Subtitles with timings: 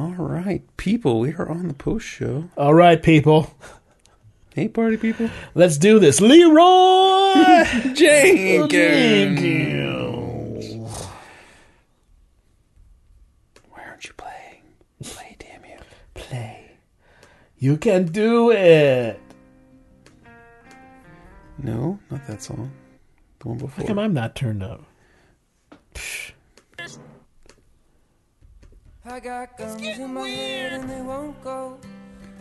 [0.00, 2.48] All right, people, we are on the post show.
[2.56, 3.54] All right, people.
[4.54, 5.28] Hey, party people.
[5.54, 6.22] Let's do this.
[6.22, 7.34] Leeroy
[7.92, 8.68] Jenkins.
[8.72, 10.74] Jenkins.
[13.68, 14.62] Why aren't you playing?
[15.02, 15.76] Play, damn you.
[16.14, 16.70] Play.
[17.58, 19.20] You can do it.
[21.58, 22.70] No, not that song.
[23.40, 23.82] The one before.
[23.82, 24.82] How come I'm not turned up?
[29.10, 31.78] I got guns in my head and they won't go.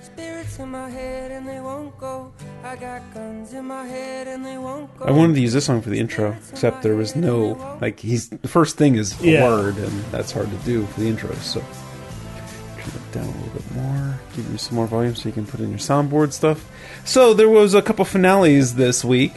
[0.01, 2.31] Spirits in my head and they won't go.
[2.63, 5.05] I got guns in my head and they won't go.
[5.05, 8.29] I wanted to use this song for the intro, except there was no like he's
[8.29, 9.43] the first thing is a Yeah.
[9.49, 11.33] word, and that's hard to do for the intro.
[11.35, 15.33] So turn it down a little bit more, give you some more volume so you
[15.33, 16.65] can put in your soundboard stuff.
[17.03, 19.33] So there was a couple finales this week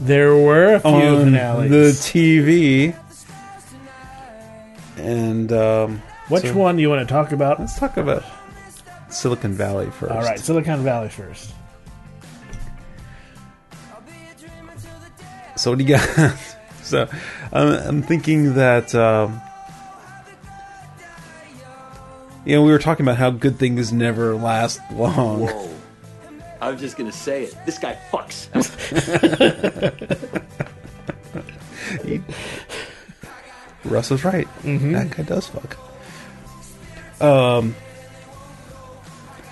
[0.00, 1.70] There were a few on finales.
[1.70, 2.94] the TV,
[4.96, 7.58] and um, Which so one do you want to talk about?
[7.58, 8.22] Let's talk about
[9.08, 10.12] Silicon Valley first.
[10.12, 11.52] All right, Silicon Valley first.
[15.56, 16.38] So what do you got?
[16.82, 17.08] so
[17.52, 19.42] I'm, I'm thinking that um,
[22.44, 25.46] you know we were talking about how good things never last long.
[25.46, 25.68] Whoa.
[26.60, 27.56] I was just gonna say it.
[27.66, 28.46] This guy fucks.
[33.84, 34.46] Russ was right.
[34.62, 34.92] Mm-hmm.
[34.92, 35.89] That guy does fuck.
[37.20, 37.74] Um.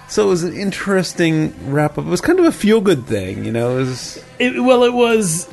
[0.08, 2.06] So it was an interesting wrap up.
[2.06, 3.72] It was kind of a feel good thing, you know.
[3.77, 5.48] It was It, well, it was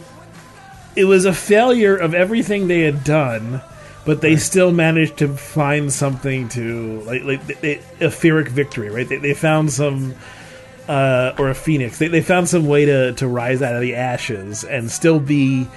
[0.95, 3.61] it was a failure of everything they had done,
[4.05, 8.89] but they still managed to find something to like like they, they, a Pyrrhic victory,
[8.89, 9.08] right?
[9.08, 10.16] They, they found some
[10.88, 11.97] uh, or a phoenix.
[11.99, 15.67] They, they found some way to to rise out of the ashes and still be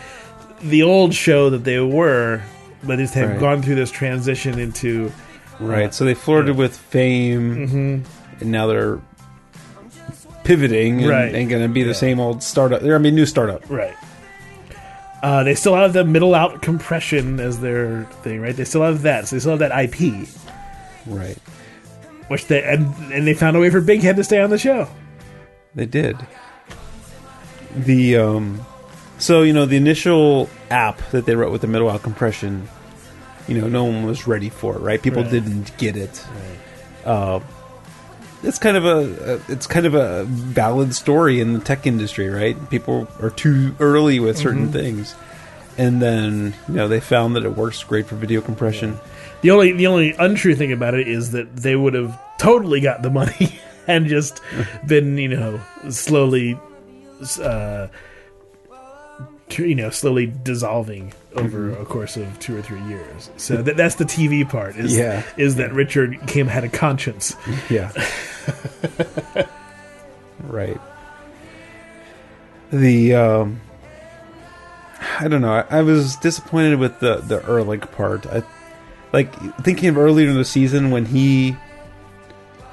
[0.63, 2.43] the old show that they were,
[2.85, 3.41] but just have Right.
[3.41, 5.11] gone through this transition into
[5.61, 5.93] right.
[5.95, 8.05] So they flirted with fame,
[8.41, 9.01] and now they're
[10.45, 11.35] pivoting and, Right.
[11.35, 12.81] and going to be the same old startup.
[12.81, 13.69] They're going to be a new startup.
[13.69, 13.95] Right.
[15.23, 18.55] Uh, they still have the middle out compression as their thing, right?
[18.57, 20.29] They still have that, so they still have that IP,
[21.07, 21.37] Right.
[22.29, 24.59] which they and, and they found a way for Big Head to stay on the
[24.59, 24.89] show.
[25.75, 26.17] They did.
[27.77, 28.65] The um
[29.19, 32.69] so you know the initial app that they wrote with the middle out compression,
[33.49, 35.01] you know, no one was ready for it, right?
[35.03, 35.31] People Right.
[35.33, 36.25] didn't get it.
[37.05, 37.41] Uh,
[38.43, 42.29] it's kind of a, a it's kind of a valid story in the tech industry,
[42.29, 42.57] right?
[42.71, 45.15] People are too early with certain things.
[45.77, 48.99] And then, you know, they found that it works great for video compression.
[49.43, 53.03] The only the only untrue thing about it is that they would have totally got
[53.03, 54.41] the money and just
[54.87, 56.59] been you know slowly,
[57.41, 57.87] uh,
[59.57, 63.31] you know, slowly dissolving over a course of two or three years.
[63.37, 64.77] So that, that's the TV part.
[64.77, 65.23] Is, Yeah.
[65.37, 67.35] is that Richard came had a conscience.
[67.71, 67.91] Yeah.
[70.43, 70.81] right.
[72.71, 73.61] The um
[75.21, 75.53] I don't know.
[75.53, 78.27] I, I was disappointed with the the Erlich part.
[78.27, 78.43] I
[79.13, 79.33] like
[79.63, 81.57] thinking of earlier in the season when he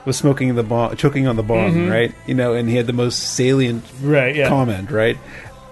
[0.05, 2.13] was smoking the bomb, choking on the bomb, right?
[2.27, 4.35] You know, and he had the most salient Right.
[4.35, 4.49] Yeah.
[4.49, 5.17] comment, right?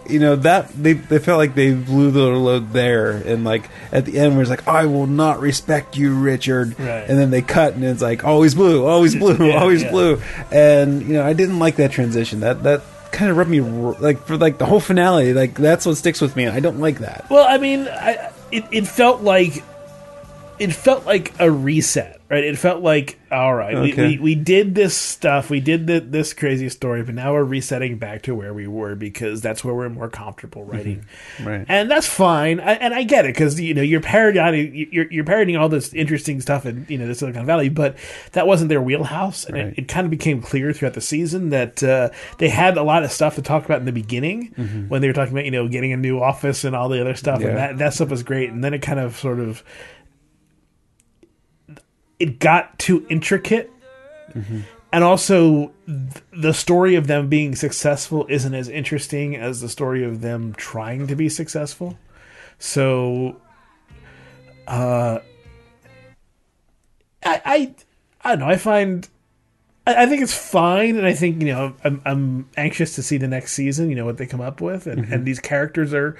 [0.10, 4.06] You know that they they felt like they blew their load there, and like at
[4.06, 7.06] the end, where it's like, "I will not respect you, Richard," Right.
[7.08, 9.92] and then they cut, and it's like, "Always blue, always blue, Yeah, always yeah.
[9.92, 10.22] blue,"
[10.52, 12.42] and you know I didn't like that transition.
[12.42, 12.82] That that
[13.12, 15.34] kind of rubbed me like for like the whole finale.
[15.34, 16.48] Like that's what sticks with me.
[16.48, 17.28] I don't like that.
[17.30, 19.64] Well, I mean, I, it it felt like
[20.60, 22.44] it felt like a reset, right?
[22.44, 24.10] It felt like all right, we, Okay.
[24.10, 27.98] we, we did this stuff, we did the, this crazy story, but now we're resetting
[27.98, 31.06] back to where we were because that's where we're more comfortable writing,
[31.44, 31.66] Right.
[31.68, 32.60] and that's fine.
[32.60, 35.94] I, and I get it because you know you're parodying you're, you're parodying all this
[35.94, 37.98] interesting stuff in you know the Silicon Valley, but
[38.34, 39.66] that wasn't their wheelhouse, and Right.
[39.68, 43.04] it, it kind of became clear throughout the season that uh, they had a lot
[43.04, 45.68] of stuff to talk about in the beginning when they were talking about you know
[45.68, 47.48] getting a new office and all the other stuff, Yeah.
[47.48, 49.64] and that that stuff was great, and then it kind of sort of
[52.24, 53.70] it got too intricate.
[54.94, 60.06] And also, th- the story of them being successful isn't as interesting as the story
[60.06, 61.98] of them trying to be successful.
[62.60, 63.42] So,
[64.68, 65.20] uh,
[67.26, 67.76] I, I,
[68.24, 68.48] I don't know.
[68.48, 69.10] I find,
[69.86, 73.28] I, think it's fine, and I think you know, I'm, I'm anxious to see the
[73.28, 73.90] next season.
[73.90, 76.16] You know what they come up with, and, and these characters are,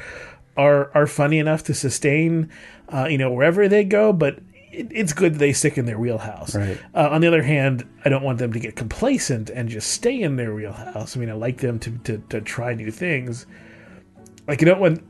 [0.58, 2.50] are, are funny enough to sustain,
[2.90, 4.12] uh, you know, wherever they go.
[4.12, 4.40] But
[4.74, 6.56] it, it's good that they stick in their wheelhouse.
[6.56, 6.78] Right.
[6.94, 10.22] Uh, on the other hand, I don't want them to get complacent and just stay
[10.22, 11.16] in their wheelhouse.
[11.16, 13.46] I mean, I like them to to, to try new things.
[14.48, 15.02] Like you don't want.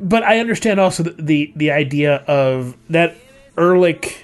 [0.00, 3.16] but I understand also the, the the idea of that
[3.56, 4.22] Erlich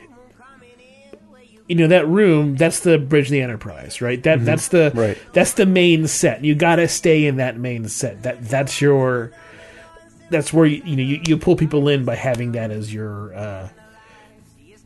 [1.68, 5.16] you know that room that's the bridge of the enterprise right that that's the Right.
[5.32, 9.32] that's the main set you got to stay in that main set that that's your
[10.32, 13.34] that's where you, you know you, you pull people in by having that as your
[13.34, 13.68] uh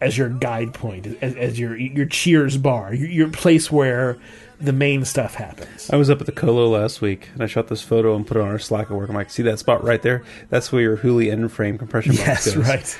[0.00, 4.18] as your guide point as, as your your cheers bar your, your place where
[4.60, 7.68] the main stuff happens I was up at the Colo last week and I shot
[7.68, 9.08] this photo and put it on our Slack at work.
[9.10, 10.24] I'm like, see that spot right there?
[10.48, 12.98] That's where your Hooli end frame compression box yes right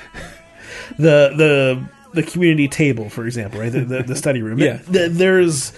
[0.99, 4.79] the the the community table for example right the, the, the study room Yeah.
[4.79, 5.73] Th- there's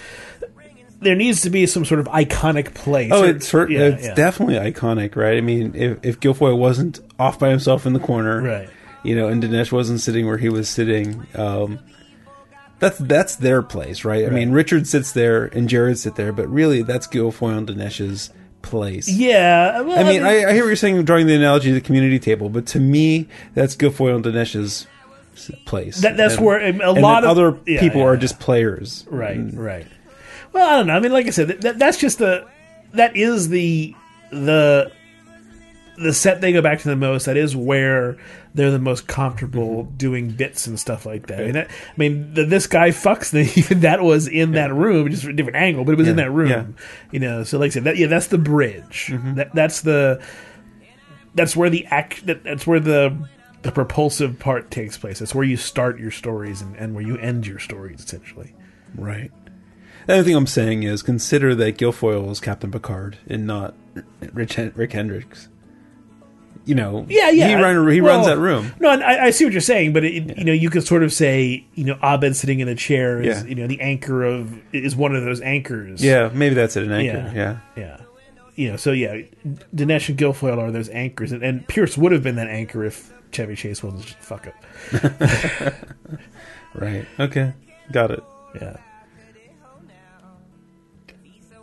[1.00, 4.14] there needs to be some sort of iconic place Oh, it's cer- yeah, it's yeah.
[4.14, 5.36] definitely iconic, right?
[5.38, 8.68] I mean, if, if Gilfoyle wasn't off by himself in the corner, Right.
[9.04, 11.24] You know, and Dinesh wasn't sitting where he was sitting.
[11.36, 11.78] Um,
[12.80, 14.26] that's that's their place, right?
[14.26, 18.30] I mean, Richard sits there and Jared sit there, but really, that's Gilfoyle and Dinesh's
[18.60, 19.08] place.
[19.08, 21.80] yeah well, I mean, I, I hear what you're saying, drawing the analogy to the
[21.80, 24.86] community table, but to me, that's Gilfoyle and Dinesh's
[25.64, 26.00] place.
[26.00, 29.58] That- that's And- where a lot of- other yeah, people are just players, Right, And-
[29.58, 29.86] right.
[30.52, 30.94] Well, I don't know.
[30.94, 32.48] I mean, like I said, that, that's just the
[32.92, 33.94] that is the
[34.30, 34.92] the
[35.98, 37.26] the set they go back to the most.
[37.26, 38.16] That is where
[38.54, 39.96] they're the most comfortable mm-hmm.
[39.96, 41.40] doing bits and stuff like that.
[41.40, 44.72] I mean, that, I mean the, this guy fucks the even that was in that
[44.72, 46.48] room, just a different angle, but it was in that room.
[46.48, 46.66] yeah.
[47.10, 49.08] You know, so like I said, that, yeah, that's the bridge.
[49.10, 49.34] Mm-hmm.
[49.34, 50.22] That, that's the
[51.34, 52.26] that's where the act.
[52.26, 53.28] That, that's where the
[53.62, 55.18] the propulsive part takes place.
[55.18, 58.54] That's where you start your stories and, and where you end your stories, essentially.
[58.94, 59.30] Right.
[60.08, 63.74] The other thing I'm saying is consider that Gilfoyle is Captain Picard and not
[64.32, 65.48] Rich Hen- Rick Hendricks.
[66.64, 67.48] You know, Yeah, yeah.
[67.48, 68.72] He, run, he Well, runs that room.
[68.80, 71.12] No, I, I see what you're saying, but it, you know, you could sort of
[71.12, 73.48] say, you know, Abed sitting in a chair is, Yeah.
[73.48, 76.02] you know, the anchor of is one of those anchors.
[76.02, 76.84] Yeah, maybe that's it.
[76.84, 77.30] An anchor.
[77.34, 77.34] Yeah.
[77.34, 77.58] Yeah.
[77.76, 78.00] yeah.
[78.54, 79.14] You know, so yeah,
[79.74, 83.12] Dinesh and Gilfoyle are those anchors, and, and Pierce would have been that anchor if
[83.30, 85.74] Chevy Chase wasn't just fuck up.
[86.74, 87.06] Right.
[87.20, 87.52] Okay.
[87.92, 88.24] Got it.
[88.60, 88.76] Yeah.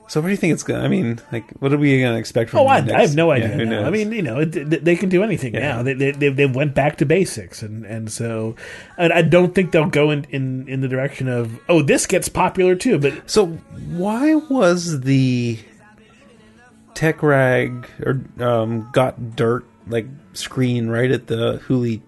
[0.07, 0.83] So what do you think it's gonna?
[0.83, 2.59] I mean, like, what are we gonna expect from?
[2.59, 3.55] Oh, I, the I next- have no Yeah, idea.
[3.57, 3.85] who now.
[3.85, 4.51] I mean, you know, it,
[4.85, 5.77] they can do anything Yeah.
[5.77, 5.83] now.
[5.83, 8.55] They, they they went back to basics, and and so
[8.99, 12.29] and I don't think they'll go in, in in the direction of oh this gets
[12.29, 12.99] popular too.
[12.99, 15.57] But So why was the
[16.93, 22.01] tech rag or um, got dirt like screen right at the Hooli?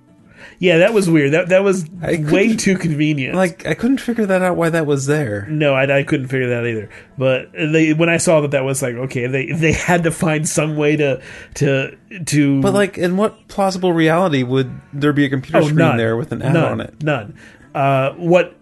[0.60, 1.34] Yeah, that was weird.
[1.34, 3.36] That that was way too convenient.
[3.36, 5.46] Like I couldn't figure that out why that was there.
[5.48, 6.90] No, I, I couldn't figure that either.
[7.18, 9.28] But they, when I saw that, that was like okay.
[9.28, 11.22] They they had to find some way to
[11.56, 12.62] to to.
[12.62, 16.18] But like, in what plausible reality would there be a computer oh, screen none there
[16.18, 17.04] with an ad none, on it?
[17.04, 17.38] None.
[17.74, 18.56] Uh, what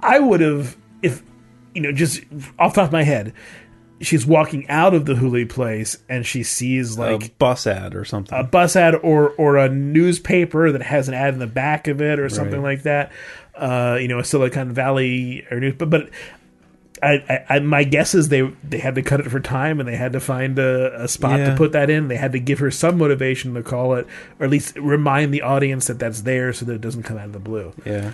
[0.00, 1.22] I would have if
[1.74, 2.22] you know just
[2.58, 3.32] off top of my head,
[4.00, 8.04] she's walking out of the Hooli place and she sees like a bus ad or
[8.04, 8.36] something.
[8.38, 12.00] a bus ad or or a newspaper that has an ad in the back of
[12.02, 12.74] it or something Right.
[12.76, 13.12] like that.
[13.56, 16.10] Uh, you know, a Silicon Valley or news, but but.
[17.02, 19.96] I, I, my guess is they they had to cut it for time and they
[19.96, 21.50] had to find a, a spot Yeah.
[21.50, 22.08] to put that in.
[22.08, 24.06] They had to give her some motivation to call it,
[24.38, 27.26] or at least remind the audience that that's there, so that it doesn't come out
[27.26, 27.74] of the blue.
[27.84, 28.12] yeah,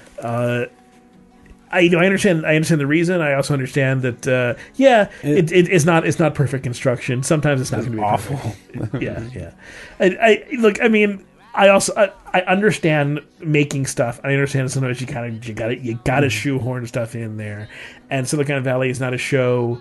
[1.73, 3.21] I you know I understand I understand the reason.
[3.21, 7.23] I also understand that uh, yeah, it, it, it's not it's not perfect construction.
[7.23, 8.39] Sometimes it's not going to be awful.
[9.01, 9.53] yeah, yeah.
[10.01, 10.07] I,
[10.51, 10.83] I look.
[10.83, 11.25] I mean,
[11.55, 14.21] I also I, I understand making stuff.
[14.25, 16.31] I understand sometimes you kind of you got to you got to Mm.
[16.31, 17.69] shoehorn stuff in there.
[18.11, 19.81] And Silicon Valley is not a show.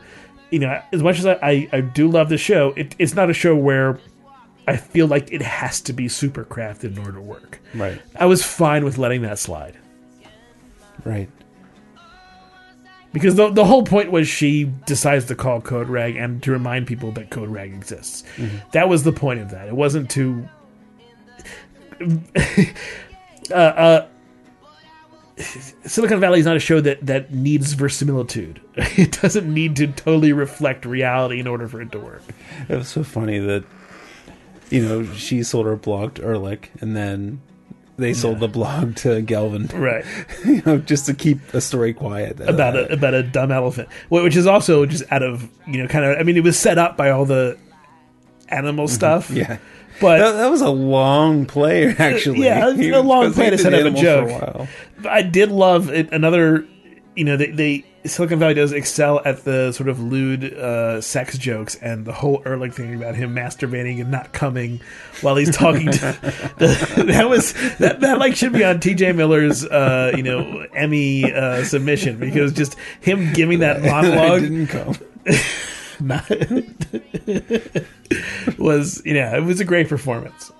[0.51, 3.29] You know, as much as I I, I do love the show, it, it's not
[3.29, 3.99] a show where.
[4.67, 7.59] I feel like it has to be super crafted in order to work.
[7.73, 9.75] right, I was fine with letting that slide.
[11.03, 11.27] right.
[13.11, 16.85] Because the, the whole point was she decides to call Code Rag and to remind
[16.85, 18.23] people that Code Rag exists.
[18.71, 19.67] That was the point of that.
[19.67, 20.47] It wasn't to.
[23.51, 24.07] uh, uh,
[25.85, 28.61] Silicon Valley is not a show that, that needs verisimilitude.
[28.75, 32.21] It doesn't need to totally reflect reality in order for it to work.
[32.67, 33.63] It was so funny that
[34.69, 37.41] you know she sold her blog to Erlich, and then
[37.99, 40.05] they sold the blog to Gavin, Right.
[40.45, 44.35] you know, just to keep a story quiet about a about a dumb elephant, which
[44.35, 46.17] is also just out of you know kind of.
[46.17, 47.57] I mean, it was set up by all the
[48.49, 49.27] animal stuff.
[49.27, 49.37] Mm-hmm.
[49.37, 49.57] Yeah,
[50.01, 52.43] but that, that was a long play, actually.
[52.43, 54.29] Yeah, a long play to set up a joke.
[54.29, 54.67] while.
[55.09, 56.65] I did love it, another.
[57.19, 61.37] You know, they, they Silicon Valley does excel at the sort of lewd uh, sex
[61.37, 64.79] jokes and the whole Erlich thing about him masturbating and not coming
[65.19, 65.91] while he's talking.
[65.91, 65.97] to
[66.59, 69.11] the, That was that, that like should be on T.J.
[69.11, 74.95] Miller's uh, you know Emmy uh, submission because just him giving that monologue didn't come.
[75.99, 76.29] not-
[78.57, 80.53] was yeah, it was a great performance.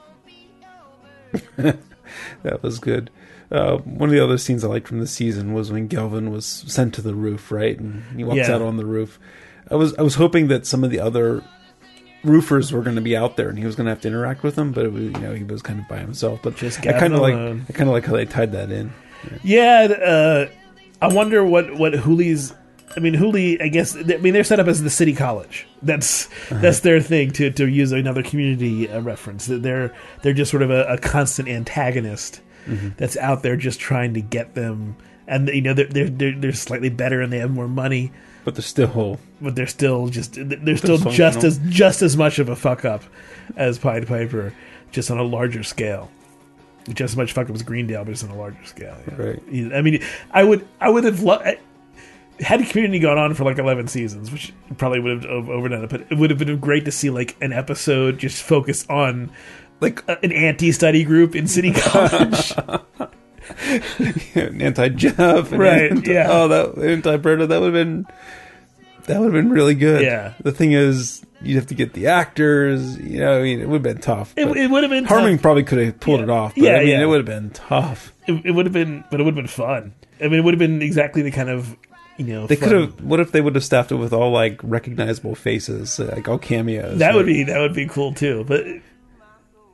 [1.55, 3.09] that was good.
[3.51, 6.45] Uh, one of the other scenes I liked from the season was when Gelvin was
[6.45, 8.55] sent to the roof, right, and he walks Yeah.
[8.55, 9.19] out on the roof.
[9.71, 11.43] I was I was hoping that some of the other
[12.23, 14.43] roofers were going to be out there and he was going to have to interact
[14.43, 16.39] with them, but it was you know he was kind of by himself.
[16.43, 17.33] But Just I kind of like.
[17.33, 18.91] I kind of like how they tied that in.
[19.43, 20.47] Yeah, uh,
[21.01, 22.53] I wonder what what Hooli's.
[22.95, 23.61] I mean, Hooli.
[23.61, 23.95] I guess.
[23.95, 25.67] I mean, they're set up as the city college.
[25.81, 26.59] That's Uh-huh.
[26.61, 27.31] that's their thing.
[27.31, 31.47] To to use another community uh, reference, they're they're just sort of a, a constant
[31.49, 32.89] antagonist Mm-hmm.
[32.97, 34.95] that's out there just trying to get them.
[35.27, 38.11] And you know they're, they're they're they're slightly better and they have more money,
[38.45, 42.49] But they're still but they're still just they're still just as just as much of
[42.49, 43.03] a fuck up
[43.55, 44.53] as Pied Piper,
[44.91, 46.09] just on a larger scale.
[46.87, 48.97] Just as much fuck up as Greendale, but just on a larger scale.
[49.07, 49.21] yeah.
[49.21, 49.43] right.
[49.75, 51.45] I mean, I would, I would have loved.
[52.39, 55.83] Had the Community gone on for like eleven seasons, which probably would have ov- overdone
[55.83, 59.29] it, but it would have been great to see like an episode just focus on
[59.81, 62.53] Like a- an anti-study group in City College.
[64.35, 66.27] anti Jeff, Right, Anti- yeah.
[66.29, 67.47] Oh, that anti Britta.
[67.47, 68.05] That would have been
[69.05, 70.03] that would have been really good.
[70.03, 70.33] Yeah.
[70.43, 72.97] The thing is, you'd have to get the actors.
[72.99, 74.33] You know, I mean, it would have been tough.
[74.37, 75.41] it, it would have been Harming tough.
[75.41, 76.23] probably could have pulled Yeah.
[76.25, 76.53] it off.
[76.55, 77.01] But, Yeah, I mean, yeah.
[77.01, 78.13] it would have been tough.
[78.27, 79.93] It, it would have been, but it would have been fun.
[80.19, 81.75] I mean, it would have been exactly the kind of
[82.17, 83.01] you know They could have.
[83.01, 86.99] What if they would have staffed it with all like recognizable faces, like all cameos?
[86.99, 88.43] That would be that would be cool too.
[88.45, 88.65] But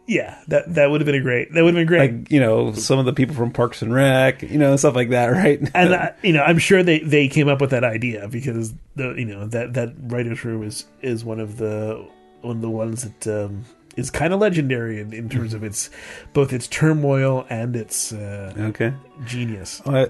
[0.07, 1.51] yeah, that that would have been a great.
[1.53, 2.11] That would have been great.
[2.11, 5.09] like you know some of the people from Parks and Rec, you know, stuff like
[5.09, 5.59] that, right?
[5.73, 9.13] and uh, you know, I'm sure they, they came up with that idea because the
[9.13, 12.07] you know that that writers room is is one of the
[12.41, 15.89] one of the ones that um, is kind of legendary in, in terms of its
[16.33, 18.93] both its turmoil and its uh, okay.
[19.25, 19.81] genius.
[19.85, 20.09] I,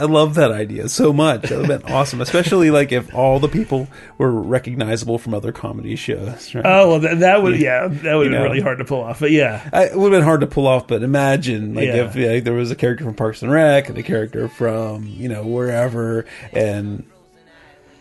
[0.00, 1.42] I love that idea so much.
[1.42, 5.52] That would have been awesome, especially like if all the people were recognizable from other
[5.52, 6.54] comedy shows.
[6.54, 6.64] Right?
[6.66, 8.42] Oh well, that, that would yeah, that would have You been know.
[8.44, 9.20] really hard to pull off.
[9.20, 12.06] But yeah, I, it would have been hard to pull off, but imagine like Yeah.
[12.06, 15.28] if like, there was a character from Parks and Rec and a character from you
[15.28, 17.04] know wherever, and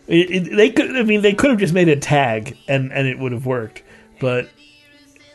[0.07, 0.96] it, it, they could.
[0.96, 3.84] I mean, they could have just made a tag and and it would have worked.
[4.19, 4.50] But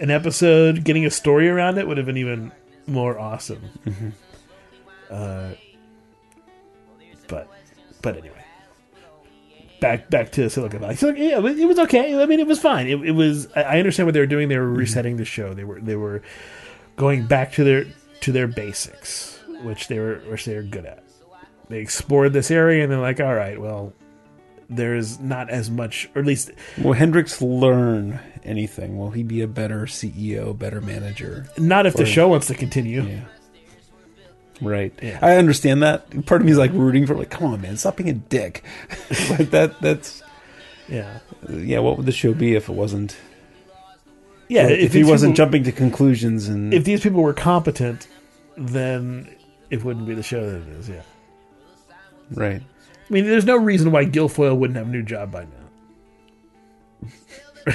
[0.00, 2.50] an episode getting a story around it would have been even
[2.86, 3.60] more awesome.
[5.10, 5.58] Uh, but
[8.02, 8.44] but anyway,
[9.80, 10.96] back back to Silicon Valley.
[10.96, 12.20] So yeah, it was- okay.
[12.20, 12.86] I mean, it was fine.
[12.86, 13.48] It, it was.
[13.54, 14.48] I understand what they were doing.
[14.48, 14.76] They were mm-hmm.
[14.76, 15.54] resetting the show.
[15.54, 16.22] They were they were
[16.96, 17.86] going back to their
[18.20, 21.02] to their basics, which they were which they were good at.
[21.68, 23.94] They explored this area and they're like, all right, well,
[24.68, 28.98] there's not as much, or at least will Hendricks learn anything?
[28.98, 31.46] Will he be a better CEO, better manager?
[31.58, 33.02] not if the show wants to continue.
[33.02, 33.24] Yeah.
[34.62, 34.92] Right.
[35.02, 35.18] Yeah.
[35.20, 36.24] I understand that.
[36.26, 38.62] Part of me is like rooting for like, come on, man, stop being a dick.
[39.36, 40.22] but that that's
[40.88, 41.18] Yeah,
[41.50, 41.80] yeah.
[41.80, 43.16] What would the show be if it wasn't?
[44.48, 44.68] yeah.
[44.68, 48.06] if, he wasn't people- jumping to conclusions and if these people were competent,
[48.56, 49.28] then
[49.70, 50.88] it wouldn't be the show that it is.
[50.88, 51.02] Yeah.
[52.34, 52.62] right.
[52.62, 55.46] I mean, there's no reason why Gilfoyle wouldn't have a new job by
[57.66, 57.72] now.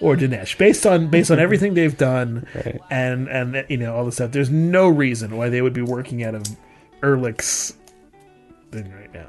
[0.00, 2.80] or Dinesh, based on based on everything they've done, Right.
[2.90, 4.30] and and you know all the stuff.
[4.32, 6.44] There's no reason why they would be working out of
[7.02, 7.74] Erlich's
[8.72, 9.28] thing right now.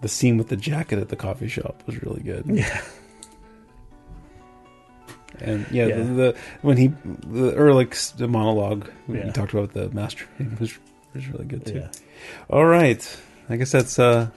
[0.00, 2.44] The scene with the jacket at the coffee shop was really good.
[2.46, 2.80] Yeah,
[5.40, 5.96] And yeah, Yeah.
[5.96, 6.88] The, the when he
[7.26, 9.32] the Erlich's the monologue we Yeah.
[9.32, 10.26] talked about the master
[10.60, 10.78] was
[11.14, 11.74] was really good too.
[11.78, 11.88] yeah.
[12.48, 13.04] All right,
[13.48, 14.28] I guess that's uh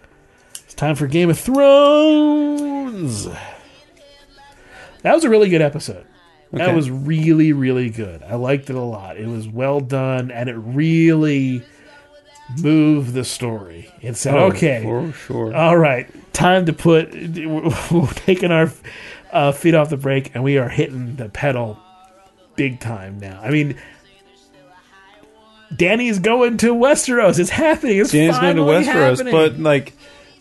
[0.82, 3.26] time for Game of Thrones.
[5.04, 6.08] That was a really good episode.
[6.54, 8.24] That was really, really good.
[8.24, 9.16] I liked it a lot.
[9.16, 11.64] It was well done, and it really
[12.58, 13.94] moved the story.
[14.02, 15.56] It said, oh, "Okay, for sure.
[15.56, 17.14] all right, time to put.
[17.14, 18.72] We're taking our
[19.32, 21.78] uh, feet off the brake, and we are hitting the pedal
[22.56, 23.40] big time now.
[23.40, 23.78] I mean."
[25.74, 27.40] Dany's going to Westeros.
[27.40, 28.00] It's happening.
[28.00, 28.84] It's Dany's going to Westeros,
[29.20, 29.32] happening.
[29.32, 29.94] but like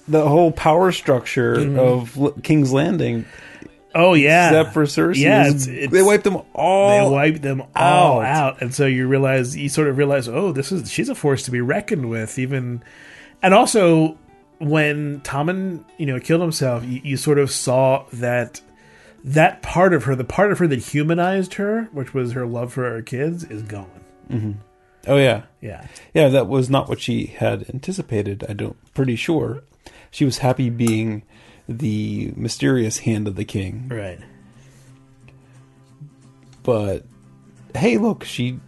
[0.09, 1.79] the whole power structure Mm-hmm.
[1.79, 3.25] of L- King's Landing,
[3.95, 7.11] oh yeah, except for Cersei, Yeah, it's- it's- they wiped them all.
[7.11, 8.25] they wiped them all out.
[8.55, 8.63] out.
[8.63, 11.51] and so you realize you sort of realize oh this is she's a force to
[11.51, 12.83] be reckoned with even
[13.43, 14.17] and also
[14.59, 18.61] when Tommen you know killed himself you, you sort of saw that
[19.25, 22.73] that part of her the part of her that humanized her which was her love
[22.73, 23.91] for her kids is gone
[25.09, 26.29] oh yeah, yeah yeah.
[26.29, 28.45] That was not what she had anticipated.
[28.49, 28.77] I don't.
[28.95, 29.63] Pretty sure
[30.11, 31.23] she was happy being
[31.69, 33.89] the mysterious hand of the king.
[33.89, 34.19] right
[36.63, 37.05] But
[37.75, 38.59] hey, look, she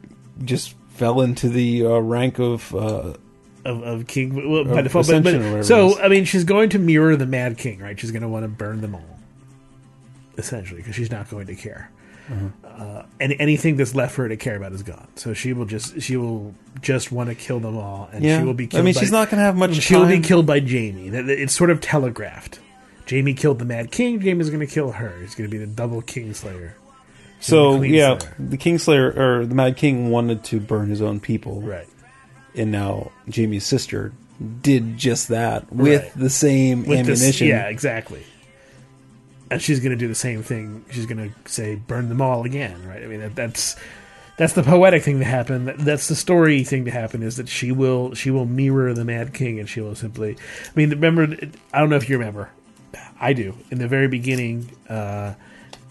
[0.44, 3.14] just fell into the uh, rank of uh,
[3.64, 5.98] of, of King well, by default but, but so.
[6.00, 8.48] I mean she's going to mirror the Mad King right she's going to want to
[8.48, 9.20] burn them all
[10.36, 11.90] essentially because she's not going to care
[12.64, 15.06] Uh, and anything that's left for her to care about is gone.
[15.16, 18.38] So she will just she will just want to kill them all, and Yeah.
[18.38, 18.64] she will be.
[18.64, 21.08] I killed mean, by- she's not gonna have much She will be killed by Jaime.
[21.08, 22.60] It's sort of telegraphed.
[23.10, 24.20] Jaime killed the Mad King.
[24.20, 25.12] Jaime's going to kill her.
[25.20, 26.70] He's going to be the double Kingslayer.
[27.40, 28.34] So yeah, Slayer.
[28.38, 31.88] the Kingslayer or the Mad King wanted to burn his own people, Right.
[32.54, 34.12] and now Jaime's sister
[34.62, 36.12] did just that with Right.
[36.16, 37.48] the same With this- ammunition.
[37.48, 38.20] yeah, exactly.
[39.52, 40.84] And she's going to do the same thing.
[40.90, 43.02] She's going to say, "Burn them all again." Right?
[43.02, 43.76] I mean, that, that's
[44.38, 45.66] that's the poetic thing to happen.
[45.66, 47.22] That- That's the story thing to happen.
[47.22, 50.36] Is that she will she will mirror the Mad King, and she will simply.
[50.36, 51.36] I mean, remember?
[51.72, 52.50] I don't know if you remember.
[53.20, 53.54] I do.
[53.70, 55.34] In the very beginning, uh,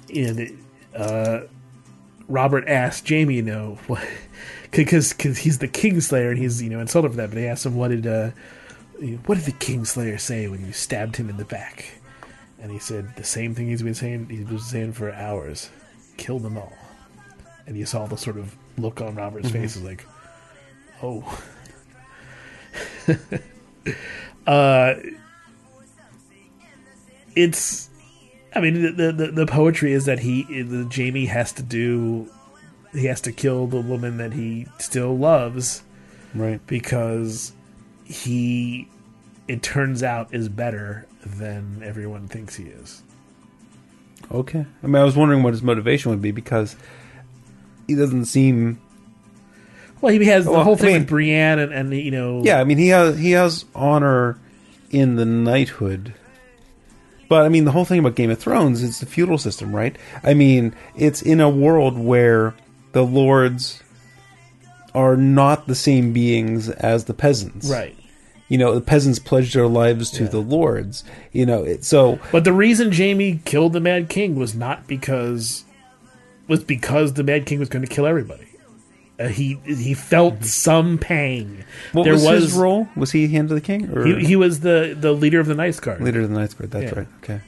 [0.09, 0.59] in
[0.95, 1.41] uh,
[2.27, 3.77] Robert asked Jaime, you know,
[4.71, 7.29] because because he's the Kingslayer and he's you know insulted for that.
[7.29, 8.31] But he asked him, "What did uh,
[9.25, 11.93] what did the Kingslayer say when you stabbed him in the back?"
[12.61, 14.27] And he said the same thing he's been saying.
[14.29, 15.69] he's been saying for hours,
[16.17, 16.73] "Kill them all."
[17.65, 20.05] And you saw the sort of look on Robert's face, is like,
[21.01, 21.43] "Oh."
[24.47, 24.93] uh,
[27.35, 27.89] it's.
[28.53, 32.29] I mean, the, the the poetry is that he, the Jaime has to do,
[32.91, 35.83] he has to kill the woman that he still loves
[36.35, 36.59] right.
[36.67, 37.53] because
[38.03, 38.89] he
[39.47, 43.01] it turns out is better than everyone thinks he is.
[44.31, 44.65] Okay.
[44.83, 46.75] I mean, I was wondering what his motivation would be because
[47.87, 48.79] he doesn't seem.
[49.99, 52.41] Well, he has the Well, whole I thing mean- with Brienne, and, and you know,
[52.43, 54.37] Yeah, I mean, he has he has honor
[54.89, 56.13] in the knighthood.
[57.29, 59.95] But I mean, the whole thing about Game of Thrones is the feudal system, right?
[60.23, 62.53] I mean, it's in a world where
[62.91, 63.81] the lords
[64.93, 67.69] are not the same beings as the peasants.
[67.69, 67.95] right.
[68.51, 70.29] You know, the peasants pledged their lives to Yeah.
[70.29, 71.05] the lords.
[71.31, 75.63] You know, it, so But the reason Jaime killed the Mad King was not because
[76.49, 78.47] was because the Mad King was going to kill everybody.
[79.17, 81.45] Uh, he he felt some pang.
[81.63, 81.97] Mm-hmm.
[81.97, 82.89] what there was, was his role?
[82.97, 85.53] Was he hand of the king or He, he was the the leader of the
[85.55, 86.01] Kingsguard.
[86.01, 86.71] leader of the Kingsguard?
[86.71, 86.99] That's Yeah.
[86.99, 87.07] right.
[87.23, 87.39] Okay.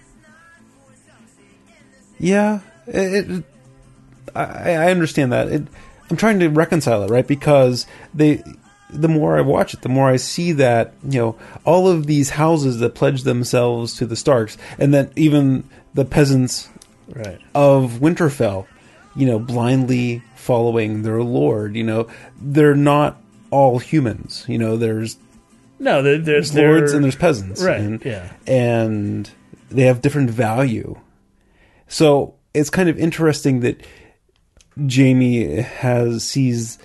[2.19, 3.43] Yeah, it, it,
[4.35, 5.47] I, I understand that.
[5.49, 5.63] It,
[6.09, 7.27] I'm trying to reconcile it, right?
[7.27, 8.43] Because they,
[8.93, 12.31] the more I watch it, the more I see that you know all of these
[12.31, 16.69] houses that pledge themselves to the Starks, and that even the peasants
[17.13, 17.39] Right.
[17.53, 18.65] of Winterfell,
[19.15, 21.75] you know, blindly following their lord.
[21.75, 22.07] You know,
[22.41, 24.45] they're not all humans.
[24.47, 25.17] You know, there's
[25.79, 28.29] No, there- there's lords and there's peasants, Right, And, yeah.
[28.47, 29.29] and
[29.69, 30.95] they have different value.
[31.87, 33.81] So it's kind of interesting that
[34.79, 36.79] Jaime has sees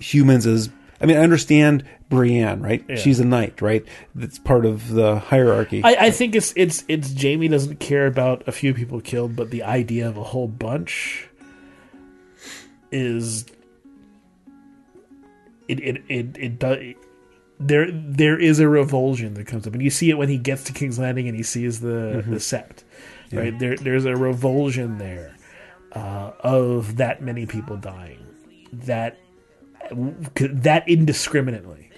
[0.00, 0.68] humans as.
[1.00, 2.84] I mean, I understand Brienne, right?
[2.88, 2.96] Yeah.
[2.96, 3.84] She's a knight, right?
[4.14, 5.82] That's part of the hierarchy.
[5.82, 9.50] I, I think it's it's it's Jaime doesn't care about a few people killed, but
[9.50, 11.28] the idea of a whole bunch
[12.92, 13.46] is
[15.68, 16.78] it it it, it does.
[17.60, 20.64] There, there is a revulsion that comes up, and you see it when he gets
[20.64, 22.82] to King's Landing and he sees the the Sept.
[23.32, 25.34] Right there, there's a revulsion there
[25.92, 28.24] uh, of that many people dying,
[28.72, 29.18] that
[29.90, 31.90] that indiscriminately.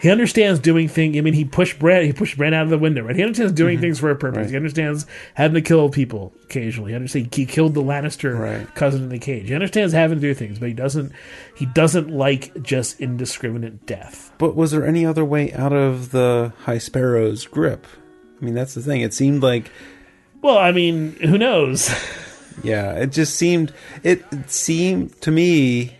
[0.00, 1.18] He understands doing things.
[1.18, 2.04] I mean, he pushed Bran.
[2.04, 3.02] He pushed Bran out of the window.
[3.02, 3.14] Right?
[3.14, 3.82] He understands doing mm-hmm.
[3.82, 4.44] things for a purpose.
[4.44, 4.50] Right.
[4.50, 5.04] He understands
[5.34, 6.92] having to kill people occasionally.
[6.92, 8.74] He understands he killed the Lannister Right.
[8.74, 9.48] cousin in the cage.
[9.48, 11.12] He understands having to do things, but he doesn't.
[11.54, 14.32] He doesn't like just indiscriminate death.
[14.38, 17.86] But was there any other way out of the High Sparrow's grip?
[18.40, 19.02] I mean, that's the thing.
[19.02, 19.70] It seemed like,
[20.40, 21.90] Well, I mean, who knows?
[22.62, 23.72] yeah, it just seemed.
[24.02, 25.96] It, seemed to me,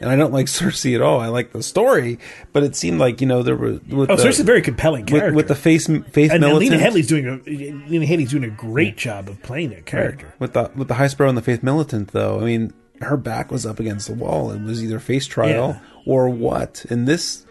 [0.00, 1.20] and I don't like Cersei at all.
[1.20, 2.18] I like the story,
[2.52, 5.06] but it seemed like you know there was with Oh, the, Cersei's a very compelling
[5.06, 5.26] character.
[5.28, 6.58] with, with the face faith and, and.
[6.58, 7.36] Lena Headey's doing a
[7.90, 10.32] Lena Headey's doing a great job of playing that character.
[10.38, 13.50] With the with the High Sparrow and the faith militant, though, I mean, her back
[13.50, 14.50] was up against the wall.
[14.52, 15.80] It was either face trial Yeah.
[16.06, 17.46] or what, and this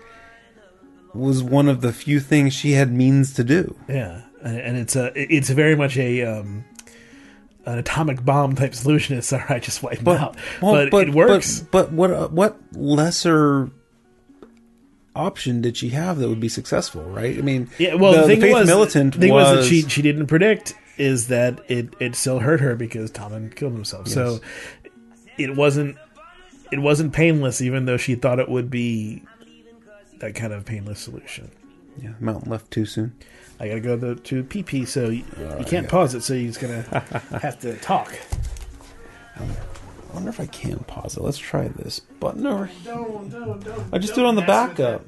[1.14, 3.76] was one of the few things she had means to do.
[3.88, 6.66] Yeah, and, and it's a it's very much a um,
[7.66, 9.18] an atomic bomb type solution.
[9.18, 10.36] It's all right, just wipe them out.
[10.62, 11.60] well, but, it works.
[11.60, 13.72] But, but what uh, what lesser
[15.16, 17.04] option did she have that would be successful?
[17.04, 17.38] Right?
[17.38, 19.82] I mean, yeah, well, the, the thing faith was, militant thing was, was that she
[19.84, 24.08] she didn't predict is that it it still hurt her because Tommen killed himself.
[24.08, 24.40] So
[25.38, 25.98] it wasn't
[26.72, 29.24] it wasn't painless, even though she thought it would be
[30.20, 31.50] that kind of painless solution.
[32.02, 33.16] yeah, mountain left too soon.
[33.60, 36.22] I gotta go to, to PP, so you, uh, you can't pause it.
[36.22, 36.82] So you're just gonna
[37.42, 38.18] have to talk.
[39.38, 39.50] Um,
[40.10, 41.22] I wonder if I can pause it.
[41.24, 42.68] Let's try this button over.
[42.68, 42.94] here.
[42.94, 43.94] Don't, don't, don't.
[43.94, 45.06] I just do it on the backup.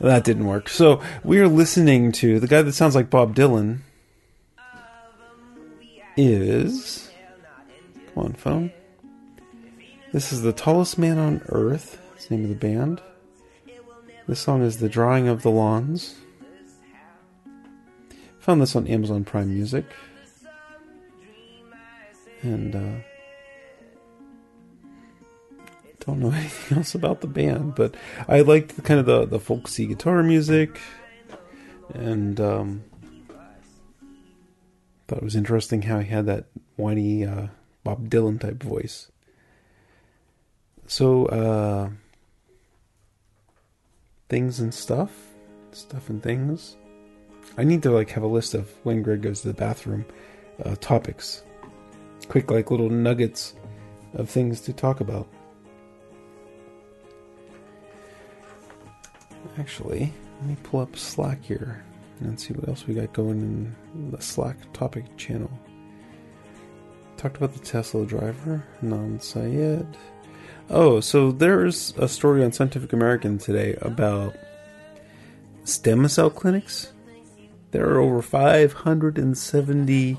[0.00, 0.68] That didn't work.
[0.68, 3.78] So we are listening to the guy that sounds like Bob Dylan.
[6.16, 7.10] Is
[8.14, 8.72] come on phone.
[10.12, 11.98] This is the tallest man on earth.
[12.24, 13.02] That's the name of the band.
[14.26, 16.14] This song is "The Drying of the Lawns."
[18.38, 19.84] Found this on Amazon Prime Music,
[22.40, 22.94] and uh,
[26.00, 27.94] don't know anything else about the band, but
[28.26, 30.80] I liked the, kind of the the folksy guitar music,
[31.92, 32.84] and um,
[35.08, 37.48] thought it was interesting how he had that whiny uh,
[37.82, 39.12] Bob Dylan type voice.
[40.86, 41.90] So, uh,
[44.28, 45.10] things and stuff,
[45.72, 46.76] stuff and things.
[47.56, 50.04] I need to like have a list of when Greg goes to the bathroom
[50.64, 51.42] uh, topics,
[52.28, 53.54] quick like little nuggets
[54.14, 55.28] of things to talk about.
[59.58, 61.84] Actually, let me pull up Slack here
[62.20, 65.50] and see what else we got going in the Slack topic channel.
[67.16, 69.86] Talked about the Tesla driver, Non Sayed.
[70.70, 74.34] Oh, so there's a story on Scientific American today about
[75.64, 76.92] stem cell clinics.
[77.70, 80.18] There are over 570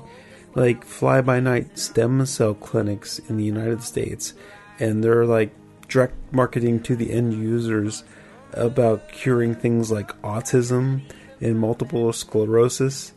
[0.54, 4.34] like fly by night stem cell clinics in the United States,
[4.78, 5.54] and they're like
[5.88, 8.04] direct marketing to the end users
[8.52, 11.02] about curing things like autism
[11.40, 13.12] and multiple sclerosis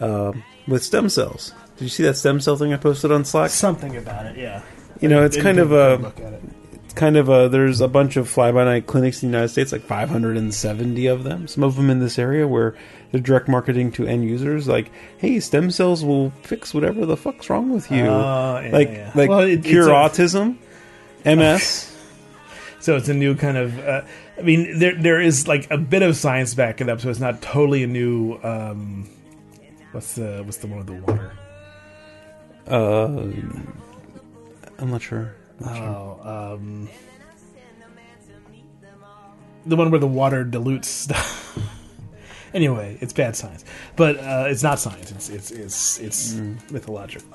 [0.00, 1.52] um, with stem cells.
[1.76, 3.50] Did you see that stem cell thing I posted on Slack?
[3.50, 4.62] Something about it, yeah.
[5.00, 6.12] You know, it's kind of a
[6.98, 7.16] a good look at it.
[7.16, 9.72] kind of a there's a bunch of fly by night clinics in the United States,
[9.72, 11.46] like 570 of them.
[11.48, 12.74] Some of them in this area where
[13.12, 17.48] they're direct marketing to end users, like, "Hey, stem cells will fix whatever the fuck's
[17.48, 19.12] wrong with you." Oh, yeah, like, yeah.
[19.14, 20.56] like Well, it- cure it's a- autism,
[21.24, 21.94] MS.
[22.80, 23.76] So it's a new kind of.
[23.80, 24.02] Uh,
[24.38, 27.18] I mean, there there is like a bit of science back it up, so it's
[27.18, 28.38] not totally a new.
[28.44, 29.08] Um,
[29.90, 31.32] what's the what's the one with the water?
[32.68, 33.06] uh,
[34.78, 35.34] I'm not sure.
[35.64, 36.88] Oh, um,
[39.66, 41.58] the one where the water dilutes stuff.
[42.54, 43.64] anyway, it's bad science,
[43.96, 45.10] but uh, it's not science.
[45.10, 46.34] It's it's it's it's
[46.70, 47.28] mythological.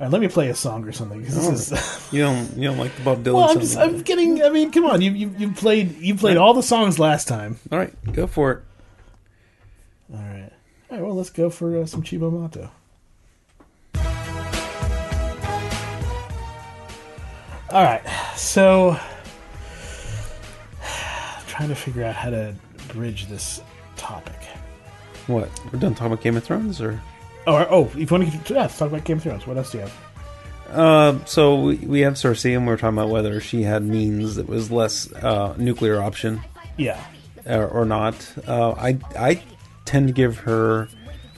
[0.00, 1.22] All right, let me play a song or something.
[1.22, 3.60] This is, You don't you don't like the Bob Dylan well, I'm song?
[3.60, 4.42] just I'm getting.
[4.42, 7.58] I mean, come on, you you, you played you played all the songs last time.
[7.70, 8.62] All right, go for it.
[10.12, 10.50] All right,
[10.90, 11.06] all right.
[11.06, 12.70] Well, let's go for uh, some Cibo Matto.
[17.72, 18.02] All right,
[18.36, 18.98] so
[20.82, 22.54] I'm trying to figure out how to
[22.88, 23.62] bridge this
[23.96, 24.36] topic.
[25.26, 25.48] What?
[25.72, 27.00] We're done talking about Game of Thrones, or
[27.46, 29.46] Oh, oh, if you want to, yeah, let's talk about Game of Thrones.
[29.46, 30.78] What else do you have?
[30.78, 34.34] uh, so we, we have Cersei, and we are talking about whether she had means
[34.36, 36.42] that was less uh, nuclear option
[36.76, 37.02] Yeah,
[37.46, 38.34] or, or not.
[38.46, 39.42] Uh, I I
[39.86, 40.88] tend to give her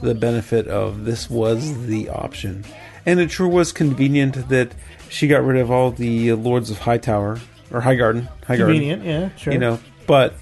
[0.03, 2.65] the benefit of this was the option,
[3.07, 4.73] and it sure was convenient that
[5.09, 7.41] she got rid of all the Lords of Hightower
[7.71, 8.29] or Highgarden.
[8.43, 8.57] Highgarden.
[8.59, 9.05] convenient.
[9.05, 9.53] Yeah, sure.
[9.53, 10.35] you know but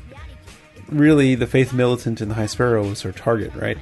[0.89, 3.79] really the faith militant and the high sparrow was her target right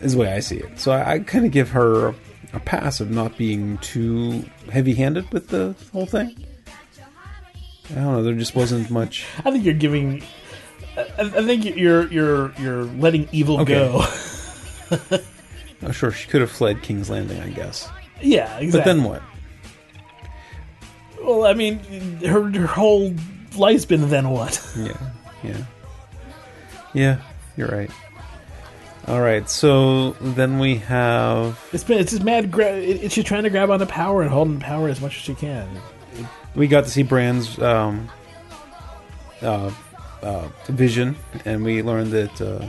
[0.00, 2.14] is the way i see it so i, I kind of give her
[2.52, 6.34] a pass of not being too heavy handed with the whole thing
[7.90, 10.22] i don't know there just wasn't much I think you're giving.
[10.96, 13.74] I, I think you're you're you're letting evil Okay.
[13.74, 14.00] go.
[15.82, 17.88] oh, sure she could have fled king's landing i guess
[18.22, 18.70] yeah, exactly.
[18.72, 19.22] but then what
[21.22, 21.78] well, I mean,
[22.24, 23.14] her her whole
[23.56, 24.60] life's been then what?
[24.76, 24.92] yeah
[25.42, 25.64] yeah
[26.92, 27.20] yeah
[27.56, 27.90] you're right
[29.08, 32.50] all right so then we have It's been it's just mad.
[32.50, 35.00] Gra- it, it's she's trying to grab onto power and hold on to power as
[35.00, 35.68] much as she can.
[36.54, 38.08] we got to see Bran's um,
[39.42, 39.70] uh,
[40.22, 42.64] uh, vision, and we learned that uh,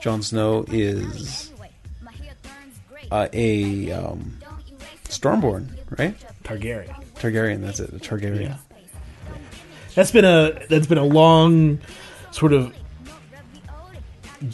[0.00, 1.52] Jon Snow is
[3.12, 4.38] uh, a um,
[5.04, 6.16] Stormborn, right?
[6.42, 6.94] Targaryen.
[7.18, 7.60] Targaryen.
[7.62, 7.90] That's it.
[7.90, 8.42] A Targaryen.
[8.42, 8.56] Yeah.
[9.94, 11.80] That's been a that's been a long
[12.30, 12.74] sort of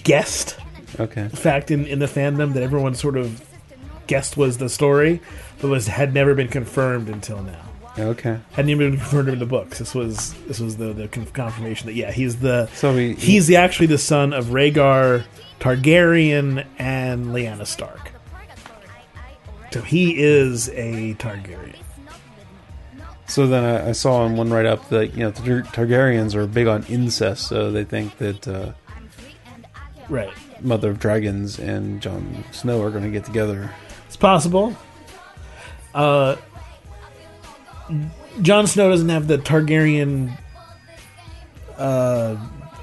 [0.04, 0.56] guessed
[1.00, 1.28] Okay.
[1.28, 3.42] fact in, in the fandom that everyone sort of
[4.06, 5.20] guessed was the story,
[5.60, 7.60] but was had never been confirmed until now.
[7.98, 8.38] Okay.
[8.52, 9.78] Hadn't even been confirmed in the books.
[9.78, 13.56] This was this was the the confirmation that yeah he's the So we he's the,
[13.56, 15.24] actually the son of Rhaegar
[15.60, 18.12] Targaryen and Lyanna Stark.
[19.72, 21.76] So he is a Targaryen.
[23.32, 26.34] So then I, I saw on one write up that you know the Tar- Targaryens
[26.34, 28.72] are big on incest, so they think that uh,
[30.10, 30.30] Right.
[30.60, 33.70] Mother of Dragons and Jon Snow are going to get together.
[34.06, 34.76] It's possible.
[35.94, 36.36] Uh,
[38.42, 40.36] Jon Snow doesn't have the Targaryen
[41.78, 42.36] uh,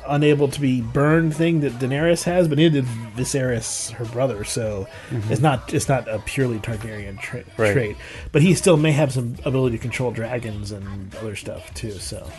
[0.09, 4.43] unable to be burned thing that Daenerys has, but neither did Viserys, her brother.
[4.43, 4.87] So
[5.29, 7.73] it's not it's not a purely Targaryen tra- Right.
[7.73, 7.97] trait.
[8.31, 11.91] But he still may have some ability to control dragons and other stuff too.
[11.91, 12.29] So.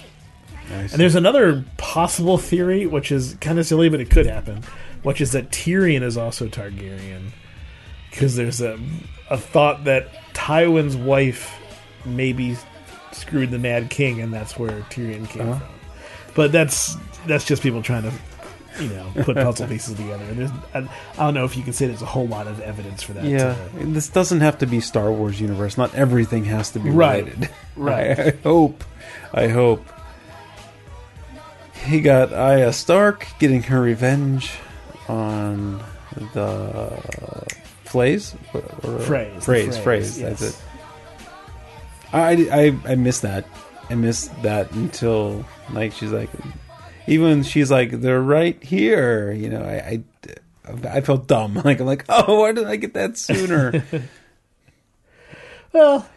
[0.70, 0.92] Nice.
[0.92, 4.62] And there's another possible theory, which is kind of silly, but it could happen,
[5.02, 7.30] which is that Tyrion is also Targaryen.
[8.10, 8.78] Because there's a,
[9.30, 11.58] a thought that Tywin's wife
[12.04, 12.56] maybe
[13.12, 15.58] screwed the Mad King, and that's where Tyrion came Uh-huh.
[15.58, 15.68] from.
[16.34, 16.94] But that's
[17.26, 18.12] that's just people trying to,
[18.82, 20.24] you know, put puzzle pieces together.
[20.24, 22.60] And there's, I, I don't know if you can say there's a whole lot of
[22.60, 23.24] evidence for that.
[23.24, 25.76] Yeah, and this doesn't have to be Star Wars universe.
[25.78, 27.24] Not everything has to be Right.
[27.24, 27.50] related.
[27.76, 28.18] Right.
[28.18, 28.84] I, I hope.
[29.32, 29.84] I hope.
[31.86, 34.52] He got Arya Stark getting her revenge
[35.08, 35.82] on
[36.34, 37.46] the
[37.84, 38.34] Flays.
[38.52, 39.82] Or, or, Freys, the Freys.
[39.82, 40.20] phrase, Freys.
[40.20, 40.40] yes.
[40.40, 40.62] That's it.
[42.12, 43.46] I, I I missed that.
[43.88, 46.28] I missed that until like she's like,
[47.06, 49.32] even she's like they're right here.
[49.32, 50.02] You know, I
[50.68, 51.54] I, I felt dumb.
[51.64, 53.84] Like I'm like, oh, why didn't I get that sooner?
[55.72, 56.08] well,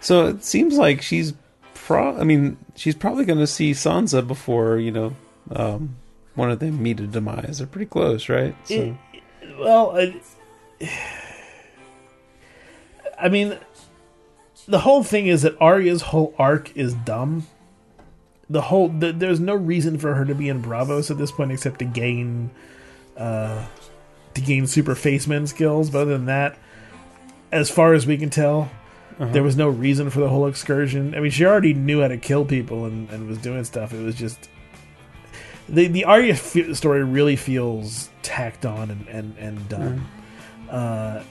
[0.00, 1.34] so it seems like she's
[1.74, 2.16] pro.
[2.18, 5.14] I mean, she's probably going to see Sansa before you know
[5.50, 5.96] um,
[6.34, 7.58] one of them meet a demise.
[7.58, 8.54] They're pretty close, right?
[8.64, 8.94] So, It-
[9.58, 10.20] well, I,
[13.18, 13.56] I mean,
[14.68, 17.46] the whole thing is that Arya's whole arc is dumb.
[18.48, 21.52] The whole the, there's no reason for her to be in Braavos at this point
[21.52, 22.50] except to gain,
[23.16, 23.66] uh,
[24.34, 25.90] to gain super faceman skills.
[25.90, 26.58] But other than that,
[27.50, 28.70] as far as we can tell,
[29.18, 31.14] there was no reason for the whole excursion.
[31.14, 33.92] I mean, she already knew how to kill people and, and was doing stuff.
[33.92, 34.48] It was just
[35.68, 40.06] the the Arya f- story really feels tacked on and and, and done.
[40.70, 41.24] Uh,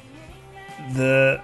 [0.94, 1.42] the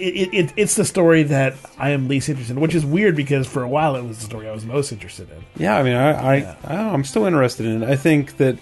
[0.00, 3.46] it, it, it's the story that I am least interested in, which is weird because
[3.46, 5.44] for a while it was the story I was most interested in.
[5.62, 6.54] yeah, I mean, I, I, Yeah.
[6.64, 7.88] I don't know, I'm still interested in it.
[7.88, 8.56] I think that,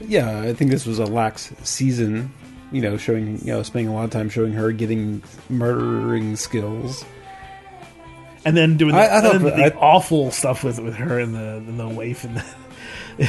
[0.00, 2.32] yeah, I think this was a lax season.
[2.72, 7.04] You know, showing you know, spending a lot of time showing her getting murdering skills.
[8.46, 11.34] And then doing the, I- I thought the I- awful stuff with with her and
[11.34, 12.44] the and the waif and the,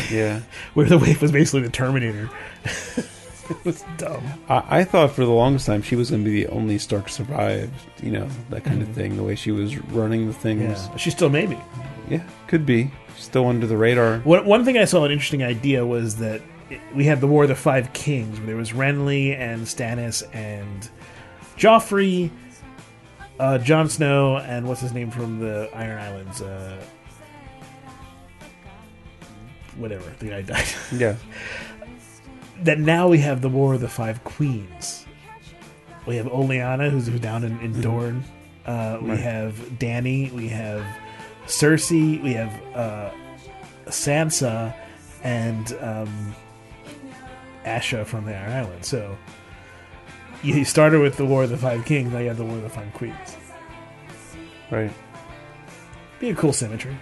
[0.10, 0.40] Yeah.
[0.76, 2.30] where the waif was basically the Terminator.
[3.50, 4.24] it was dumb.
[4.48, 7.10] I, I thought for the longest time she was going to be the only Stark
[7.10, 9.18] survived, you know, that kind of thing.
[9.18, 10.62] The way she was running the things.
[10.62, 11.58] Yeah, she still may be.
[12.10, 12.92] Yeah, could be.
[13.18, 14.20] Still under the radar.
[14.20, 17.44] One, one thing I saw an interesting idea was that it, we had the War
[17.44, 20.90] of the Five Kings, where there was Renly and Stannis and
[21.58, 22.32] Joffrey,
[23.40, 26.42] uh, Jon Snow, and what's his name from the Iron Islands?
[26.42, 26.82] Uh,
[29.78, 30.66] whatever, the guy died.
[30.94, 31.16] Yeah.
[32.64, 35.06] that now we have the War of the Five Queens.
[36.06, 38.24] We have Olenna, who's, who's down in, in Dorne.
[38.66, 39.20] Uh, we Right.
[39.20, 40.32] have Dany.
[40.32, 40.86] We have
[41.46, 42.22] Cersei.
[42.22, 43.12] We have uh,
[43.88, 44.74] Sansa
[45.24, 46.36] and um,
[47.66, 48.86] Asha from the Iron Island.
[48.86, 49.18] So
[50.42, 52.12] you started with the War of the Five Kings.
[52.12, 53.38] Now you have the War of the Five Queens.
[54.72, 54.92] Right.
[56.20, 56.96] Be a cool symmetry.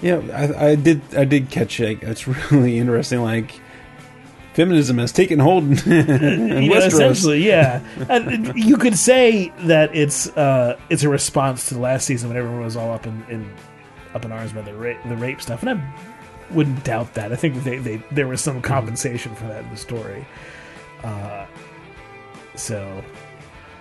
[0.00, 1.02] Yeah, I, I did.
[1.14, 2.02] I did catch it.
[2.02, 3.22] It's really interesting.
[3.22, 3.60] Like
[4.58, 7.80] feminism has taken hold in, in You know, essentially, yeah.
[8.08, 12.36] and you could say that it's uh, it's a response to the last season when
[12.36, 13.52] everyone was all up in, in
[14.14, 15.94] up in arms about the rape, the rape stuff, and I
[16.50, 17.32] wouldn't doubt that.
[17.32, 20.26] I think they, they there was some compensation for that in the story.
[21.04, 21.46] Uh,
[22.56, 23.04] so,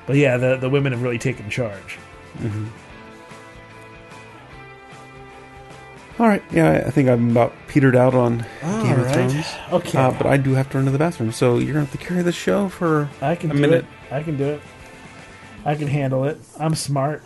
[0.05, 1.97] but yeah, the the women have really taken charge.
[6.19, 6.41] All right.
[6.51, 9.13] Yeah, I think I'm about petered out on Game of right.
[9.13, 9.45] Thrones.
[9.71, 11.91] Okay, Uh, but I do have to run to the bathroom, so you're gonna have
[11.91, 13.85] to carry the show for I can a do minute.
[14.09, 14.13] it.
[14.13, 14.61] I can do it.
[15.63, 16.39] I can handle it.
[16.59, 17.21] I'm smart.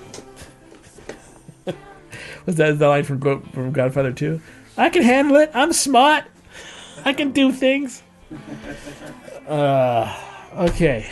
[2.45, 4.41] Was that the line from from Godfather 2?
[4.77, 5.51] I can handle it.
[5.54, 6.25] I'm smart.
[7.06, 8.01] I can do things.
[9.47, 10.13] Uh,
[10.58, 11.10] okay.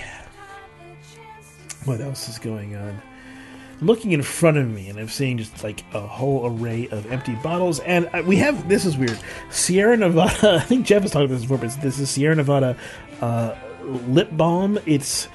[1.86, 3.02] What else is going on?
[3.82, 7.36] Looking in front of me, and I'm seeing just like a whole array of empty
[7.36, 7.80] bottles.
[7.80, 9.18] And uh, we have this is weird.
[9.50, 10.56] Sierra Nevada.
[10.56, 12.76] I think Jeff has talked about this before, but this is Sierra Nevada
[13.22, 14.80] uh, lip balm.
[14.86, 15.30] It's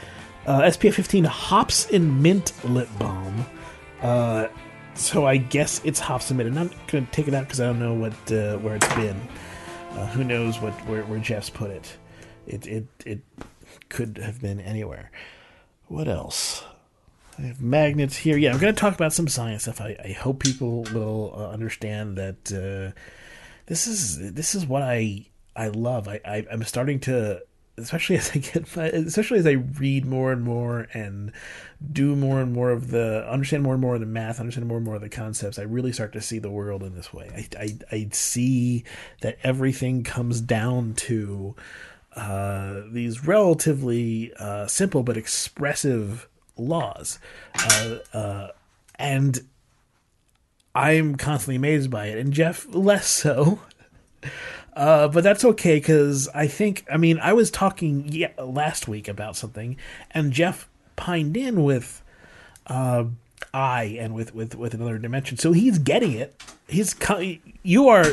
[0.47, 3.47] uh, SPF 15 hops and mint lip balm.
[4.03, 4.49] Uh,
[4.95, 6.49] so I guess it's hops and mint.
[6.51, 8.95] I'm not going to take it out because I don't know what uh, where it's
[8.95, 9.21] been.
[9.93, 11.97] Uh, who knows what where, where Jeff's put it?
[12.47, 13.21] It it it
[13.89, 15.11] could have been anywhere.
[15.87, 16.65] What else?
[17.39, 18.37] I have magnets here.
[18.37, 19.81] Yeah, I'm going to talk about some science stuff.
[19.81, 22.99] I, I hope people will uh, understand that uh,
[23.67, 26.09] this is this is what I I love.
[26.09, 27.43] I, I I'm starting to
[27.77, 31.33] especially as I get, especially as I read more and more and
[31.93, 34.79] do more and more of the understand more and more of the math, understand more
[34.79, 35.59] and more of the concepts.
[35.59, 37.31] I really start to see the world in this way.
[37.59, 38.85] I I, I see
[39.23, 41.57] that everything comes down to
[42.15, 47.19] uh, these relatively uh, simple but expressive laws,
[47.55, 48.49] uh, uh,
[48.97, 49.41] and
[50.75, 53.61] I'm constantly amazed by it, and Jeff less so.
[54.77, 59.07] Uh, but that's okay because I think I mean I was talking yeah, last week
[59.07, 59.77] about something,
[60.11, 62.03] and Jeff pined in with
[62.67, 63.05] uh,
[63.53, 66.43] I and with, with with another dimension, so he's getting it.
[66.67, 66.97] He's
[67.63, 68.07] you are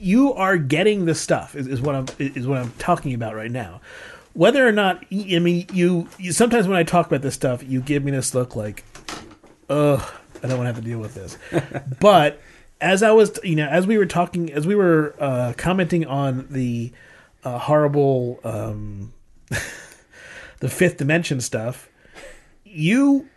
[0.00, 3.50] you are getting the stuff is, is what I'm is what I'm talking about right
[3.50, 3.80] now.
[4.38, 7.80] Whether or not I mean you, you sometimes when I talk about this stuff, you
[7.80, 8.84] give me this look like,
[9.68, 10.00] ugh,
[10.40, 11.36] I don't want to have to deal with this,
[12.00, 12.40] but
[12.80, 16.46] as I was, you know, as we were talking, as we were uh, commenting on
[16.50, 16.92] the
[17.42, 19.12] uh, horrible, um,
[20.60, 21.88] the fifth dimension stuff,
[22.62, 23.28] you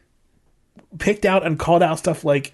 [1.00, 2.54] picked out and called out stuff like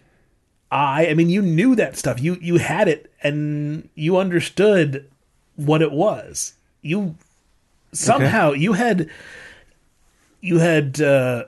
[0.72, 1.08] I.
[1.08, 2.22] I mean, you knew that stuff.
[2.22, 5.12] You you had it, and you understood
[5.58, 6.54] what it was.
[6.82, 7.18] You
[7.92, 9.10] somehow you had
[10.42, 11.02] you had.
[11.02, 11.46] Uh,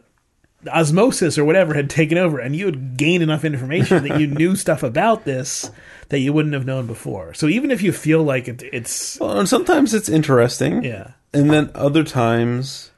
[0.74, 4.58] osmosis or whatever had taken over and you had gained enough information that you knew
[4.58, 5.72] stuff about this
[6.10, 9.40] that you wouldn't have known before so even if you feel like it, it's Well,
[9.40, 10.84] and sometimes it's interesting.
[10.84, 12.92] yeah And then other times,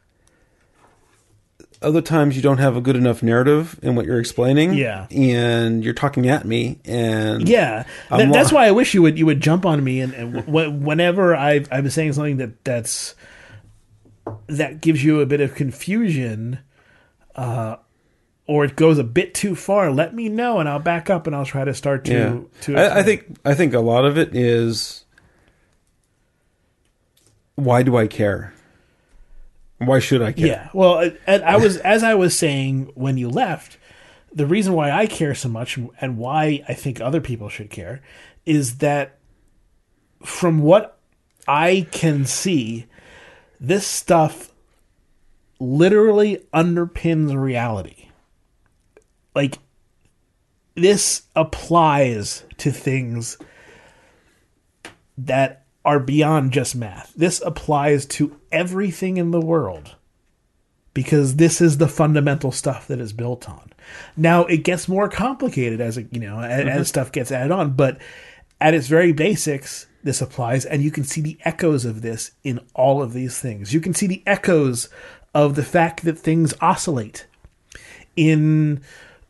[1.84, 4.74] other times you don't have a good enough narrative in what you're explaining.
[4.74, 5.06] Yeah.
[5.12, 9.28] And you're talking at me, and yeah Th- that's why i wish you would you
[9.28, 13.14] would jump on me and, and w- whenever i i'm saying something that that's
[14.48, 16.60] that gives you a bit of confusion
[17.36, 17.76] uh
[18.48, 21.36] or it goes a bit too far let me know and i'll back up and
[21.36, 22.40] i'll try to start to yeah.
[22.62, 25.06] to I, I think I think a lot of it is
[27.64, 28.54] why do I care?
[29.78, 30.48] Why should I care?
[30.48, 30.70] Yeah.
[30.74, 33.78] Well, and I was as I was saying when you left,
[34.34, 38.02] the reason why I care so much and why I think other people should care
[38.46, 39.18] is that
[40.24, 41.00] from what
[41.48, 42.86] I can see,
[43.62, 44.52] this stuff
[45.60, 48.10] literally underpins reality.
[49.36, 49.60] Like
[50.76, 53.38] this applies to things
[55.18, 57.14] that are beyond just math.
[57.16, 59.96] This applies to everything in the world
[60.94, 63.72] because this is the fundamental stuff that is built on.
[64.18, 67.74] Now it gets more complicated as it, you know as, as stuff gets added on,
[67.74, 68.00] but
[68.60, 72.60] at its very basics, this applies, and you can see the echoes of this in
[72.74, 73.74] all of these things.
[73.74, 74.90] You can see the echoes
[75.34, 77.28] of the fact that things oscillate
[78.16, 78.82] in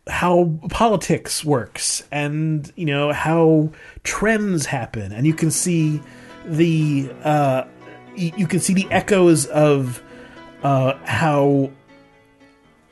[0.08, 3.70] how politics works and you know how
[4.04, 6.02] trends happen and you can see
[6.44, 7.64] the uh
[8.16, 10.02] you can see the echoes of
[10.64, 11.70] uh how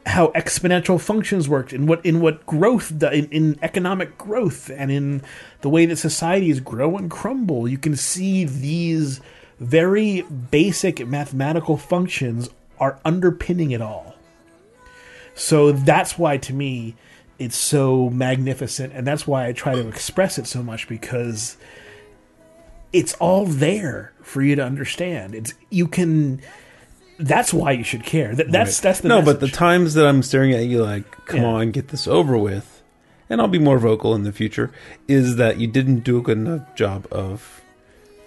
[0.05, 5.21] how exponential functions worked and what in what growth in, in economic growth and in
[5.61, 9.19] the way that societies grow and crumble you can see these
[9.59, 14.15] very basic mathematical functions are underpinning it all
[15.35, 16.95] so that's why to me
[17.37, 21.57] it's so magnificent and that's why I try to express it so much because
[22.91, 25.35] it's all there for you to understand.
[25.35, 26.41] It's you can
[27.19, 28.33] that's why you should care.
[28.33, 31.41] That, that's that's the no, but the times that I'm staring at you like, come
[31.41, 31.47] Yeah.
[31.47, 32.81] on, get this over with,
[33.29, 34.71] and I'll be more vocal in the future,
[35.07, 37.61] is that you didn't do a good enough job of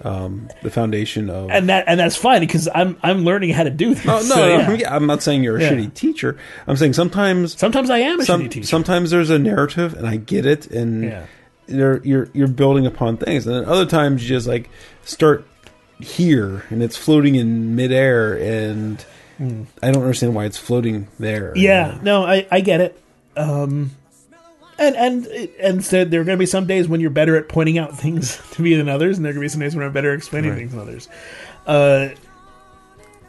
[0.05, 1.51] um, the foundation of.
[1.51, 4.05] and that and that's fine because I'm I'm learning how to do this.
[4.07, 4.73] oh, no, So, no, yeah.
[4.73, 6.37] yeah, I'm not saying you're a shitty teacher.
[6.67, 8.67] I'm saying sometimes Sometimes I am a some, shitty teacher.
[8.67, 11.25] sometimes there's a narrative, and I get it, and
[11.69, 14.69] you're you're you're building upon things, and then other times you just like
[15.05, 15.47] start
[16.01, 19.05] here, and it's floating in midair, and
[19.41, 21.53] I don't understand why it's floating there.
[21.57, 23.01] Yeah, no, I, I get it.
[23.37, 23.93] Um,
[24.79, 25.27] and and
[25.61, 27.97] and so there are going to be some days when you're better at pointing out
[27.99, 29.93] things to me than others, and there are going to be some days when I'm
[29.93, 30.59] better at explaining Right.
[30.59, 31.09] things than others.
[31.67, 32.09] Uh,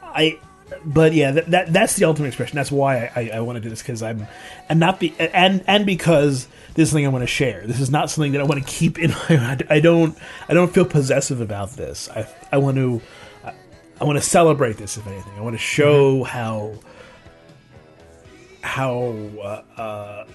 [0.03, 0.39] I,
[0.85, 2.55] but yeah, that, that that's the ultimate expression.
[2.55, 4.27] That's why I, I, I want to do this because I'm,
[4.69, 7.65] and not be and and because this is something I want to share.
[7.65, 9.59] This is not something that I want to keep in my.
[9.69, 10.17] I don't
[10.47, 12.09] I don't feel possessive about this.
[12.09, 13.01] I I want to.
[13.43, 13.53] I,
[14.01, 15.33] I want to celebrate this, if anything.
[15.37, 16.75] I want to show how
[18.61, 20.25] how uh, uh,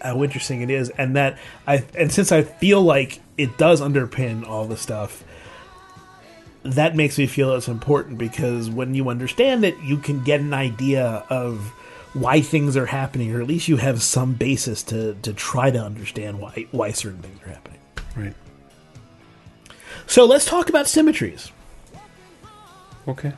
[0.00, 4.46] how interesting it is, and that I and since I feel like it does underpin
[4.46, 5.24] all the stuff,
[6.74, 10.54] that makes me feel it's important because when you understand it, you can get an
[10.54, 11.72] idea of
[12.14, 15.78] why things are happening, or at least you have some basis to to try to
[15.78, 17.80] understand why why certain things are happening.
[18.16, 18.34] right.
[20.06, 21.52] So let's talk about symmetries.
[23.06, 23.32] Okay.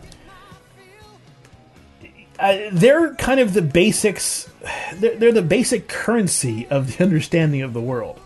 [2.41, 4.49] uh, they're kind of the basics.
[4.95, 8.20] They're, they're the basic currency of the understanding of the world.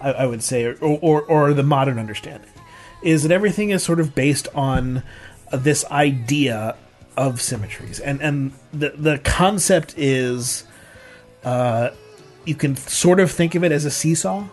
[0.00, 2.50] I, I would say, or, or or the modern understanding,
[3.02, 5.02] is that everything is sort of based on
[5.52, 6.76] uh, this idea
[7.16, 10.64] of symmetries, and and the the concept is,
[11.44, 11.90] uh,
[12.44, 14.46] you can sort of think of it as a seesaw.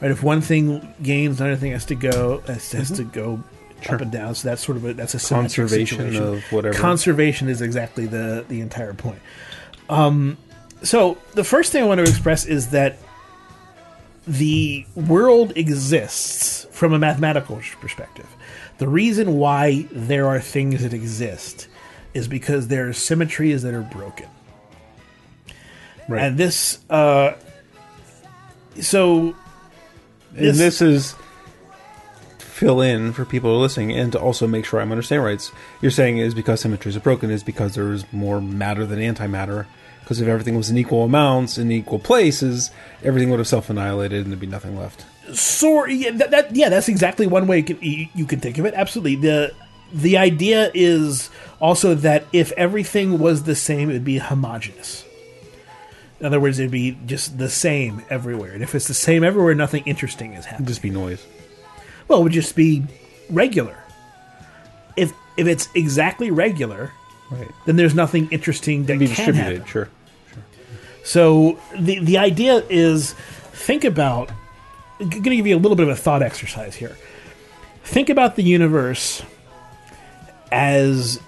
[0.00, 3.42] Right, if one thing gains, another thing has to go has, has to go
[3.88, 4.34] up and down.
[4.34, 6.22] So that's sort of a that's a Conservation situation.
[6.22, 6.76] of whatever.
[6.76, 9.20] Conservation is exactly the the entire point.
[9.88, 10.36] Um,
[10.82, 12.98] so the first thing I want to express is that
[14.28, 18.26] the world exists from a mathematical perspective.
[18.76, 21.66] The reason why there are things that exist
[22.14, 24.28] is because there are symmetries that are broken.
[26.08, 26.22] Right.
[26.22, 27.32] And this, uh,
[28.80, 29.34] so
[30.36, 31.14] and this is
[32.38, 35.50] fill in for people who are listening and to also make sure I'm understanding right.
[35.80, 39.66] You're saying is because symmetries are broken is because there's more matter than antimatter.
[40.08, 42.70] Because if everything was in equal amounts in equal places,
[43.04, 45.04] everything would have self annihilated and there'd be nothing left.
[45.34, 48.64] So yeah, that, that yeah, that's exactly one way you could, you, could think of
[48.64, 48.72] it.
[48.72, 49.16] Absolutely.
[49.16, 49.52] the
[49.92, 51.28] The idea is
[51.60, 55.04] also that if everything was the same, it would be homogeneous.
[56.20, 58.52] In other words, it'd be just the same everywhere.
[58.52, 60.64] And if it's the same everywhere, nothing interesting is happening.
[60.64, 61.24] It'd just be noise.
[62.08, 62.82] Well, it would just be
[63.28, 63.76] regular.
[64.96, 66.92] If if it's exactly regular,
[67.30, 67.46] Right.
[67.66, 69.66] then there's nothing interesting that Be can distributed, happen.
[69.66, 69.88] sure.
[71.08, 73.14] So the the idea is
[73.52, 74.30] think about.
[75.00, 76.98] I'm going to give you a little bit of a thought exercise here.
[77.82, 79.22] Think about the universe
[80.52, 81.18] as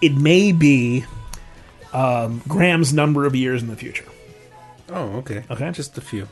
[0.00, 1.04] it may be
[1.92, 4.06] um, Graham's number of years in the future.
[4.88, 5.44] Oh, okay.
[5.50, 5.70] Okay.
[5.72, 6.26] Just a few.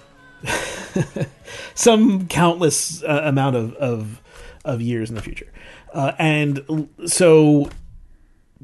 [1.74, 4.22] some countless uh, amount of, of
[4.64, 5.52] of years in the future,
[5.92, 7.68] uh, and so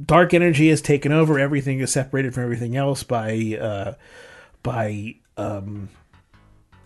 [0.05, 1.39] dark energy has taken over.
[1.39, 3.95] Everything is separated from everything else by uh,
[4.63, 5.89] by um,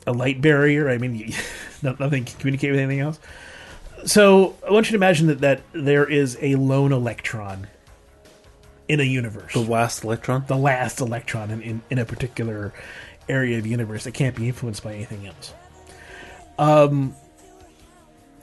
[0.06, 0.88] a light barrier.
[0.88, 1.32] I mean,
[1.82, 3.18] nothing can communicate with anything else.
[4.04, 7.68] So I want you to imagine that that there is a lone electron
[8.88, 10.44] in a universe The last electron?
[10.48, 12.74] the last electron in, in, in a particular
[13.28, 15.54] area of the universe that can't be influenced by anything else.
[16.58, 17.14] Um,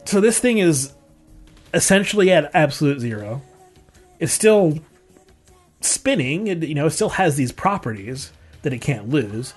[0.05, 0.93] so this thing is
[1.73, 3.41] essentially at absolute zero.
[4.19, 4.79] It's still
[5.81, 8.31] spinning, and you know, it still has these properties
[8.63, 9.53] that it can't lose,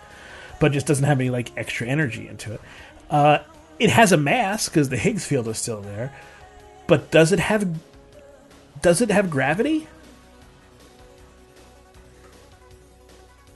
[0.61, 2.61] but just doesn't have any like extra energy into it.
[3.11, 3.39] Uh,
[3.79, 6.13] it has a mass because the Higgs field is still there,
[6.87, 7.69] but does it have
[8.81, 9.87] does it have gravity?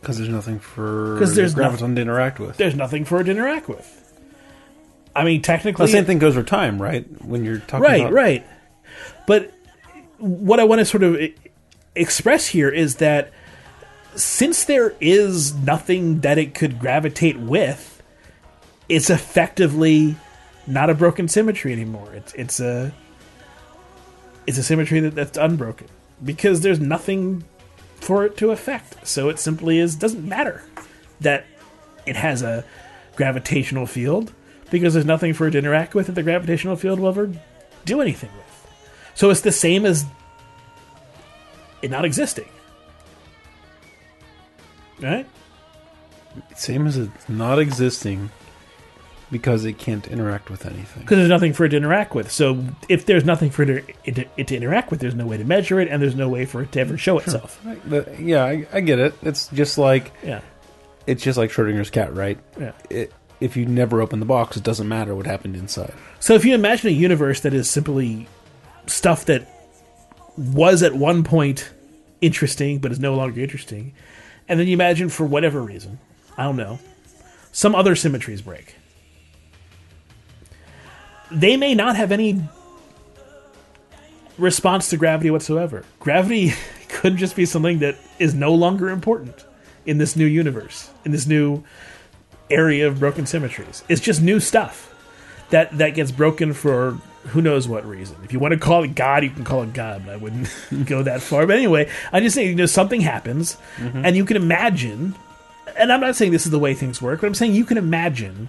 [0.00, 2.56] Because there's nothing for 'Cause there's the graviton to interact with.
[2.56, 3.92] there's nothing for it to interact with.
[5.16, 7.06] I mean, technically, The same thing goes for time, right?
[7.24, 8.46] When you're talking right, about right.
[9.26, 9.52] But
[10.18, 11.18] what I want to sort of
[11.94, 13.32] express here is that
[14.14, 18.02] since there is nothing that it could gravitate with,
[18.88, 20.16] it's effectively
[20.66, 22.12] not a broken symmetry anymore.
[22.14, 22.92] It's it's a
[24.46, 25.88] it's a symmetry that, that's unbroken
[26.24, 27.44] because there's nothing
[27.96, 29.06] for it to affect.
[29.06, 30.64] So it simply is doesn't matter
[31.20, 31.44] that
[32.06, 32.64] it has a
[33.16, 34.32] gravitational field
[34.70, 37.32] because there's nothing for it to interact with that the gravitational field will ever
[37.84, 38.45] do anything with.
[39.16, 40.04] So it's the same as
[41.82, 42.48] it not existing.
[45.00, 45.26] Right?
[46.54, 48.30] Same as it's not existing
[49.30, 51.02] because it can't interact with anything.
[51.02, 52.30] Because there's nothing for it to interact with.
[52.30, 55.36] So if there's nothing for it to, it, it to interact with, there's no way
[55.38, 57.60] to measure it, and there's no way for it to ever show itself.
[58.20, 59.14] Yeah, I, I get it.
[59.22, 60.42] It's just like Yeah.
[61.06, 62.38] it's just like Schrodinger's cat, right?
[62.60, 62.72] Yeah.
[62.90, 65.92] It, if you never open the box, it doesn't matter what happened inside.
[66.20, 68.28] So if you imagine a universe that is simply
[68.86, 69.46] stuff that
[70.36, 71.70] was at one point
[72.20, 73.94] interesting but is no longer interesting,
[74.48, 75.98] and then you imagine for whatever reason,
[76.36, 76.78] I don't know,
[77.52, 78.76] some other symmetries break.
[81.30, 82.42] They may not have any
[84.38, 85.84] response to gravity whatsoever.
[85.98, 86.52] Gravity
[86.88, 89.44] could just be something that is no longer important
[89.84, 91.64] in this new universe, in this new
[92.50, 93.82] area of broken symmetries.
[93.88, 94.92] It's just new stuff
[95.50, 96.98] that that gets broken for
[97.28, 98.16] who knows what reason.
[98.24, 100.48] If you want to call it God, you can call it God, but I wouldn't
[100.86, 101.46] go that far.
[101.46, 104.04] But anyway, I'm just saying, you know, something happens, mm-hmm.
[104.04, 105.14] and you can imagine.
[105.78, 107.76] And I'm not saying this is the way things work, but I'm saying you can
[107.76, 108.48] imagine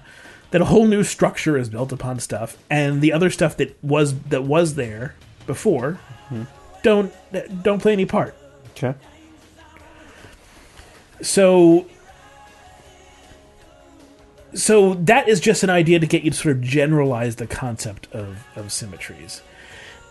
[0.52, 4.18] that a whole new structure is built upon stuff, and the other stuff that was
[4.24, 5.16] that was there
[5.46, 6.00] before
[6.30, 6.44] mm-hmm.
[6.84, 7.14] don't
[7.64, 8.36] don't play any part.
[8.72, 8.94] Okay.
[11.22, 11.88] So
[14.54, 18.08] so that is just an idea to get you to sort of generalize the concept
[18.14, 19.42] of, of symmetries.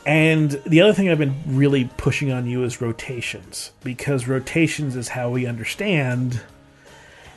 [0.04, 5.08] And the other thing I've been really pushing on you is rotations, because rotations is
[5.08, 6.40] how we understand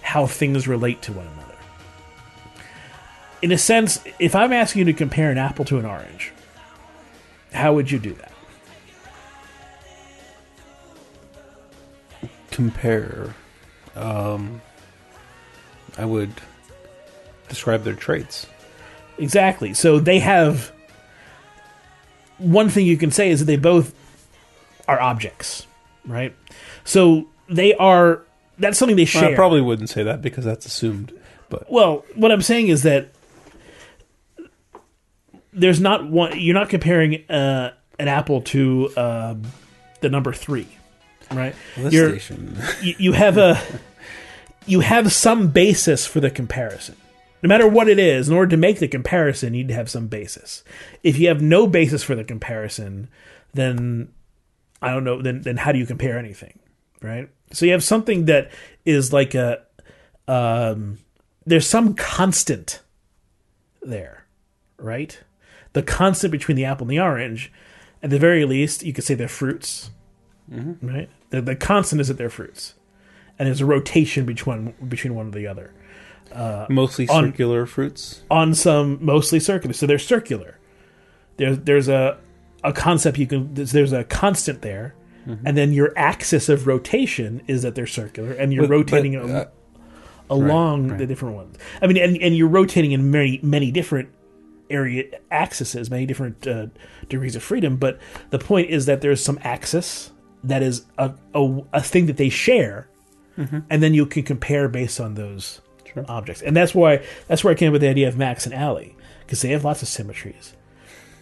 [0.01, 1.55] how things relate to one another.
[3.41, 6.31] In a sense, if I'm asking you to compare an apple to an orange,
[7.53, 8.31] how would you do that?
[12.51, 13.33] Compare.
[13.95, 14.61] Um,
[15.97, 16.33] I would
[17.49, 18.47] describe their traits.
[19.17, 19.73] Exactly.
[19.73, 20.71] So they have.
[22.37, 23.93] One thing you can say is that they both
[24.87, 25.67] are objects,
[26.05, 26.33] right?
[26.85, 28.21] So they are.
[28.57, 29.31] That's something they Well, share.
[29.31, 31.11] I probably wouldn't say that because that's assumed.
[31.49, 33.09] But Well, what I'm saying is that
[35.53, 36.39] there's not one.
[36.39, 39.41] You're not comparing uh, an apple to um,
[40.01, 40.67] the number three,
[41.31, 41.55] right?
[41.75, 42.19] this You're-
[42.81, 43.59] you, you have a
[44.65, 46.95] you have some basis for the comparison.
[47.41, 49.89] No matter what it is, in order to make the comparison, you need to have
[49.89, 50.63] some basis.
[51.03, 53.09] If you have no basis for the comparison,
[53.53, 54.09] then
[54.81, 55.21] I don't know.
[55.21, 56.59] Then then how do you compare anything,
[57.01, 57.29] right?
[57.51, 58.51] So you have something that
[58.85, 59.63] is like a
[60.27, 60.99] um,
[61.45, 62.81] there's some constant
[63.81, 64.25] there,
[64.77, 65.19] right?
[65.73, 67.51] The constant between the apple and the orange,
[68.03, 69.91] at the very least, you could say they're fruits,
[70.81, 71.09] right?
[71.29, 72.73] The, the constant is that they're fruits,
[73.37, 75.73] and there's a rotation between between one and the other
[76.69, 78.23] mostly on- circular fruits.
[78.29, 79.73] on some mostly circular.
[79.73, 80.57] So they're circular.
[81.37, 82.17] There's there's a
[82.63, 84.95] a concept you can there's, there's a constant there,
[85.45, 89.15] and then your axis of rotation is that they're circular, and you're But- but, rotating
[89.15, 89.47] uh, them
[90.29, 90.97] along right.
[90.99, 91.57] the different ones.
[91.81, 94.09] I mean, and and you're rotating in many many different
[94.69, 96.67] area axes, many different uh,
[97.07, 97.77] degrees of freedom.
[97.77, 97.97] But
[98.29, 100.11] the point is that there's some axis
[100.43, 102.87] that is a a, a thing that they share,
[103.37, 105.61] and then you can compare based on those
[106.07, 106.41] Objects.
[106.41, 108.95] And that's why that's where I came up with the idea of Max and Allie
[109.21, 110.53] because they have lots of symmetries.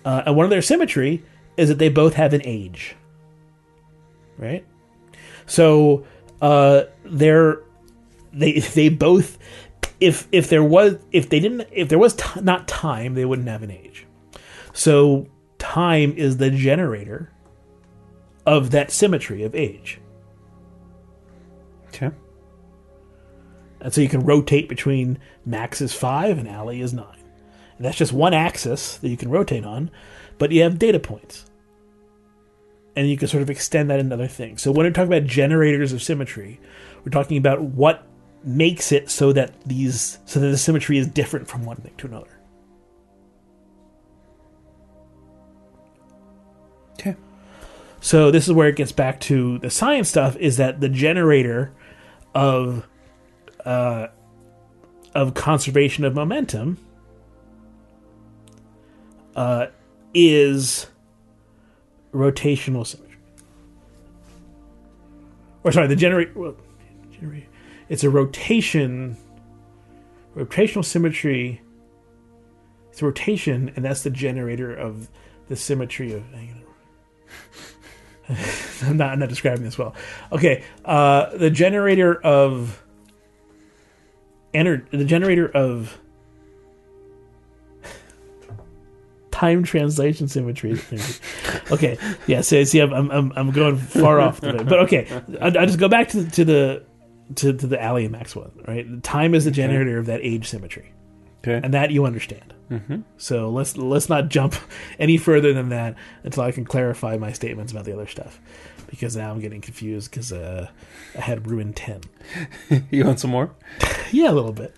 [0.05, 1.23] Uh, and one of their symmetry
[1.57, 2.95] is that they both have an age,
[4.37, 4.65] right?
[5.45, 6.05] So
[6.41, 7.61] uh, they're
[8.31, 9.37] they they both
[9.99, 13.47] if if there was if they didn't if there was t- not time they wouldn't
[13.47, 14.05] have an age.
[14.73, 17.33] So time is the generator
[18.45, 19.99] of that symmetry of age.
[23.79, 27.17] And so you can rotate between Max is five and Allie is nine.
[27.77, 29.91] And that's just one axis that you can rotate on,
[30.37, 31.45] but you have data points.
[32.95, 34.63] And you can sort of extend that into other things.
[34.63, 36.59] So when we talk about generators of symmetry,
[37.05, 38.07] we're talking about what
[38.43, 42.07] makes it so that these so that the symmetry is different from one thing to
[42.07, 42.39] another.
[46.93, 47.15] Okay.
[47.99, 51.73] So this is where it gets back to the science stuff is that the generator
[52.33, 52.87] of
[53.67, 54.07] uh,
[55.13, 56.77] of conservation of momentum
[59.35, 59.67] uh,
[60.13, 60.87] is
[62.13, 63.17] rotational symmetry.
[65.63, 66.31] Or sorry, the generator.
[66.33, 66.55] Well,
[67.11, 67.47] generator
[67.89, 69.17] it's a rotation.
[70.33, 71.61] Rotational symmetry.
[72.89, 75.09] It's rotation, and that's the generator of
[75.49, 76.23] the symmetry of.
[78.87, 79.93] I'm not, I'm not describing this well.
[80.31, 82.81] Okay, uh, the generator of
[84.53, 85.97] ener- the generator of
[89.31, 90.79] time translation symmetry.
[91.71, 92.41] okay, yeah.
[92.41, 95.07] So see, I'm I'm I'm, going far off the bit, but okay.
[95.39, 96.83] I, I just go back to the, to the
[97.35, 98.51] to, to the Allie and Max one.
[98.67, 100.93] Right, time is the generator of that age symmetry
[101.47, 101.61] Okay.
[101.63, 102.53] and that you understand.
[102.69, 103.01] Mm-hmm.
[103.17, 104.55] So let's let's not jump
[104.99, 108.39] any further than that until I can clarify my statements about the other stuff,
[108.87, 110.69] because now I'm getting confused because uh,
[111.15, 112.01] I had ruined ten.
[112.91, 113.51] you want some more?
[114.09, 114.73] Yeah, a little bit.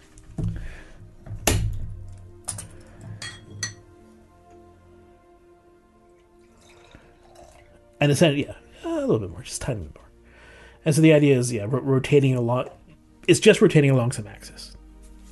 [8.01, 8.53] And it's yeah,
[8.83, 10.09] a little bit more, just a tiny bit more.
[10.85, 12.69] And so the idea is, yeah, ro- rotating along.
[13.27, 14.75] It's just rotating along some axis,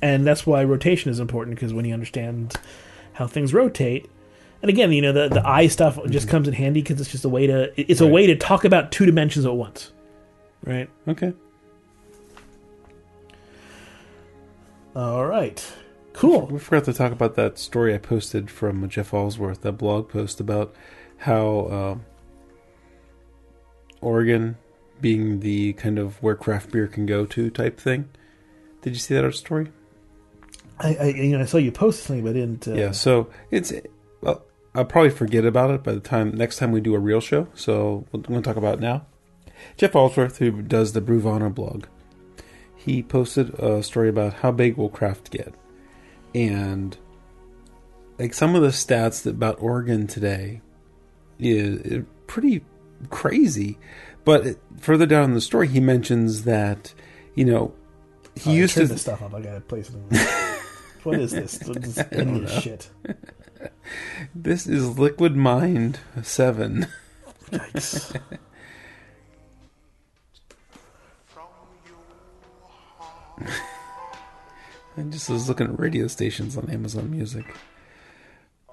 [0.02, 2.54] and that's why rotation is important because when you understand
[3.14, 4.08] how things rotate,
[4.62, 7.24] and again, you know, the the eye stuff just comes in handy because it's just
[7.24, 9.92] a way to it's a way to talk about two dimensions at once,
[10.64, 10.90] right?
[11.06, 11.32] Okay.
[14.96, 15.64] All right,
[16.12, 16.46] cool.
[16.46, 20.40] We forgot to talk about that story I posted from Jeff Alworth, that blog post
[20.40, 20.74] about
[21.18, 22.04] how um,
[24.00, 24.56] Oregon
[25.00, 28.08] being the kind of where craft beer can go to type thing.
[28.82, 29.70] Did you see that art story?
[30.80, 32.66] I, I you know I saw you post something, but I didn't.
[32.66, 33.72] Uh, Yeah, so it's
[34.20, 34.44] well,
[34.78, 37.48] I'll probably forget about it by the time next time we do a real show.
[37.54, 39.06] So we're going to talk about it now.
[39.76, 41.86] Jeff Alworth, who does the Beervana blog,
[42.76, 45.52] he posted a story about how big will craft get,
[46.32, 46.96] and
[48.20, 50.60] like some of the stats about Oregon today
[51.40, 52.64] is, pretty
[53.10, 53.78] crazy.
[54.24, 56.94] But further down in the story, he mentions that
[57.34, 57.74] you know
[58.36, 59.34] he Oh, used turn to this stuff up.
[59.34, 60.18] I gotta play something.
[61.02, 61.58] what is this?
[61.64, 62.90] What is this shit?
[64.34, 66.86] This is Liquid Mind Seven.
[67.50, 68.20] Yikes.
[74.96, 77.44] I just was looking at radio stations on Amazon Music.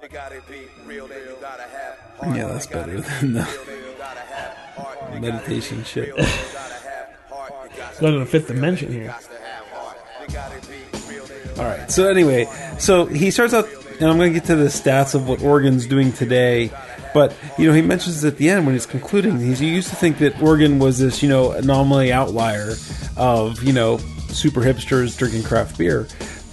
[0.01, 2.37] You gotta be real, you gotta have heart.
[2.37, 4.97] Yeah, that's better than the real, then you gotta have heart.
[5.01, 6.07] You gotta meditation be shit.
[6.07, 7.53] real, then you gotta have heart.
[7.71, 9.05] You got Going to the fifth dimension here.
[9.05, 9.97] to have heart.
[10.21, 11.91] You gotta be real, then you All right.
[11.91, 12.45] So anyway,
[12.79, 13.67] so he starts out,
[13.99, 16.71] and I'm going to get to the stats of what Oregon's doing today.
[17.13, 19.95] But you know, he mentions at the end when he's concluding, he's, he used to
[19.95, 22.73] think that Oregon was this you know anomaly outlier
[23.15, 23.97] of you know
[24.29, 26.07] super hipsters drinking craft beer,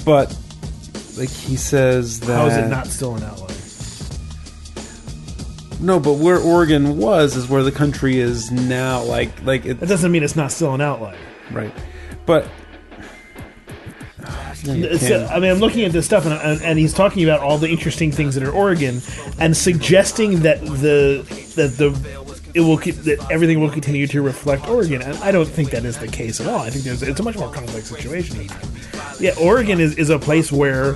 [0.05, 0.29] but
[1.19, 3.49] like he says that How is it not still an outlier?
[5.81, 9.03] no, but where Oregon was is where the country is now.
[9.03, 11.19] Like like it, That doesn't mean it's not still an outlier.
[11.51, 11.75] right,
[12.25, 12.47] but.
[15.31, 17.69] I mean, I'm looking at this stuff, and, and, and he's talking about all the
[17.69, 19.01] interesting things that are Oregon,
[19.39, 21.25] and suggesting that the
[21.57, 22.23] that the
[22.55, 25.03] it will that everything will continue to reflect Oregon.
[25.03, 26.61] And I don't think that is the case at all.
[26.61, 28.49] I think there's it's a much more complex situation.
[29.19, 30.95] Yeah, Oregon is, is a place where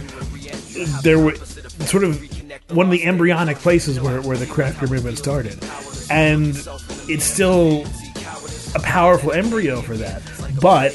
[1.03, 1.35] there were
[1.87, 2.21] sort of
[2.71, 5.59] one of the embryonic places where, where the craft beer movement started,
[6.11, 6.57] and
[7.09, 7.87] it's still
[8.75, 10.23] a powerful embryo for that.
[10.61, 10.93] But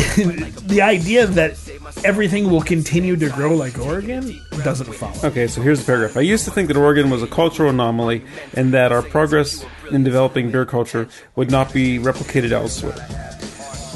[0.66, 1.58] the idea that
[2.04, 5.28] everything will continue to grow like Oregon doesn't follow.
[5.28, 6.16] Okay, so here's the paragraph.
[6.16, 8.24] I used to think that Oregon was a cultural anomaly
[8.54, 12.94] and that our progress in developing beer culture would not be replicated elsewhere.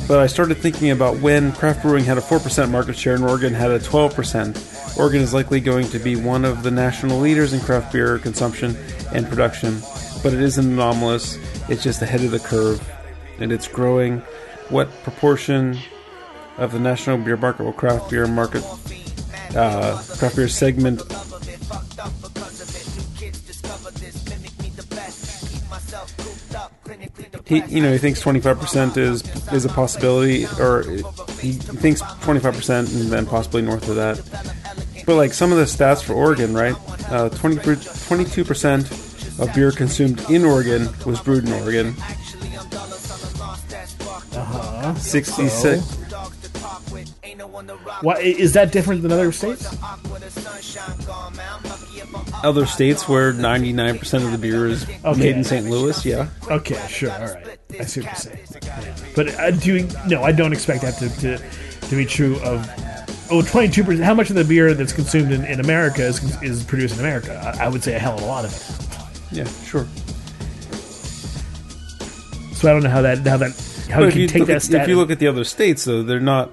[0.07, 3.55] But I started thinking about when craft brewing had a 4% market share and Oregon
[3.55, 4.99] had a 12%.
[4.99, 8.77] Oregon is likely going to be one of the national leaders in craft beer consumption
[9.15, 9.81] and production,
[10.23, 11.39] but it isn't anomalous.
[11.71, 12.87] It's just ahead of the curve,
[13.39, 14.19] and it's growing.
[14.69, 15.79] What proportion
[16.59, 18.65] of the national beer market will craft beer market
[19.57, 21.03] uh, craft beer segment.
[27.47, 30.83] He you know he thinks 25% is is a possibility or
[31.41, 34.21] he thinks 25% and then possibly north of that.
[35.07, 36.75] But like some of the stats for Oregon right?
[37.11, 41.89] Uh, 20 22% of beer consumed in Oregon was brewed in Oregon.
[44.37, 44.95] Uh-huh.
[44.95, 46.04] 66
[48.03, 49.67] Why is that different than other states?
[52.43, 55.19] other states where 99% of the beer is Okay.
[55.19, 55.67] made in St.
[55.69, 57.59] Louis yeah Okay, sure, all right.
[57.81, 58.39] I see what you're saying.
[59.17, 62.69] But uh, do you, no, I don't expect that to, to, to be true of.
[63.31, 64.03] Oh, 22%.
[64.05, 67.55] How much of the beer that's consumed in, in America is, is produced in America?
[67.59, 69.37] I, I would say a hell of a lot of it.
[69.37, 69.87] yeah sure
[72.55, 74.49] So I don't know how that how that how but you if can take look
[74.49, 74.83] that at, stat.
[74.83, 76.51] if you look at the other states though they're not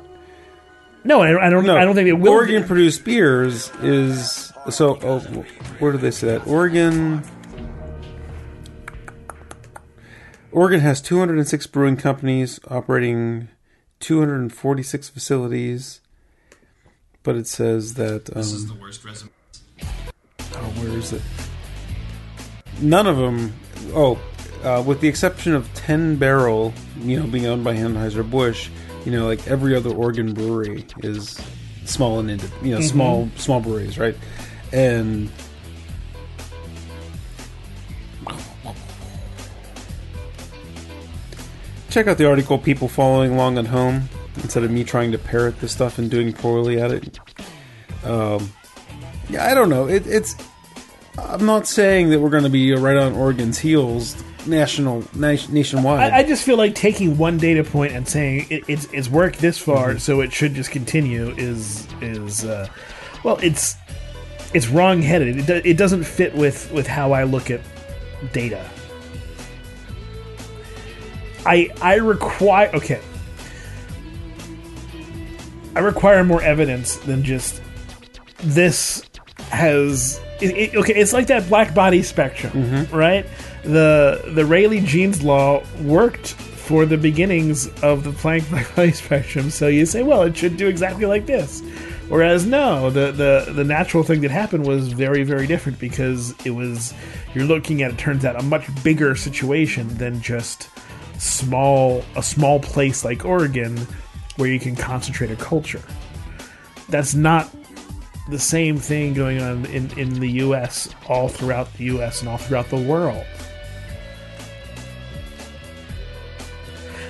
[1.03, 1.65] no, I, I don't.
[1.65, 2.31] No, I don't think it will.
[2.31, 4.97] Oregon produced beers is so.
[5.01, 5.19] Oh,
[5.79, 6.47] where do they say that?
[6.47, 7.23] Oregon.
[10.51, 13.47] Oregon has 206 brewing companies operating
[14.01, 16.01] 246 facilities,
[17.23, 18.29] but it says that.
[18.29, 19.31] Um, This is the worst resume.
[19.81, 21.21] oh, where is it?
[22.81, 23.53] None of them.
[23.93, 24.19] Oh,
[24.63, 28.69] uh, with the exception of 10 Barrel, you know, being owned by Anheuser Busch,
[29.05, 31.39] you know, like every other Oregon brewery is
[31.85, 34.15] small and indi- you know small small breweries, right?
[34.71, 35.29] And
[41.89, 42.57] check out the article.
[42.57, 46.33] People following along at home instead of me trying to parrot the stuff and doing
[46.33, 47.19] poorly at it.
[48.03, 48.51] Um,
[49.29, 49.87] yeah, I don't know.
[49.87, 50.35] It, it's.
[51.17, 56.11] I'm not saying that we're going to be right on Oregon's heels, national, nationwide.
[56.11, 59.39] I, I just feel like taking one data point and saying it, it's it's worked
[59.39, 59.97] this far, Mm-hmm.
[59.99, 62.67] so it should just continue is is uh,
[63.23, 63.75] well, it's
[64.53, 65.37] it's wrong headed.
[65.39, 67.61] It, do, it doesn't fit with with how I look at
[68.31, 68.67] data.
[71.45, 73.01] I I require okay.
[75.75, 77.61] I require more evidence than just
[78.39, 79.03] this
[79.51, 80.93] has it, it- okay.
[80.93, 82.95] It's like that black body spectrum, mm-hmm.
[82.95, 83.25] right?
[83.63, 89.49] The the Rayleigh Jeans law worked for the beginnings of the Planck black body spectrum.
[89.49, 91.61] So you say, well, it should do exactly like this.
[92.07, 96.51] Whereas no, the, the the natural thing that happened was very very different because it
[96.51, 96.93] was
[97.33, 100.69] you're looking at it turns out a much bigger situation than just
[101.17, 103.77] small a small place like Oregon
[104.35, 105.81] where you can concentrate a culture.
[106.89, 107.49] That's not
[108.31, 110.89] the same thing going on in, in the U.S.
[111.07, 112.21] all throughout the U.S.
[112.21, 113.25] and all throughout the world.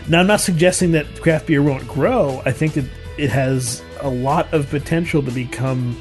[0.09, 2.41] Now, I'm not suggesting that craft beer won't grow.
[2.43, 2.85] I think that
[3.17, 5.95] it has a lot of potential to become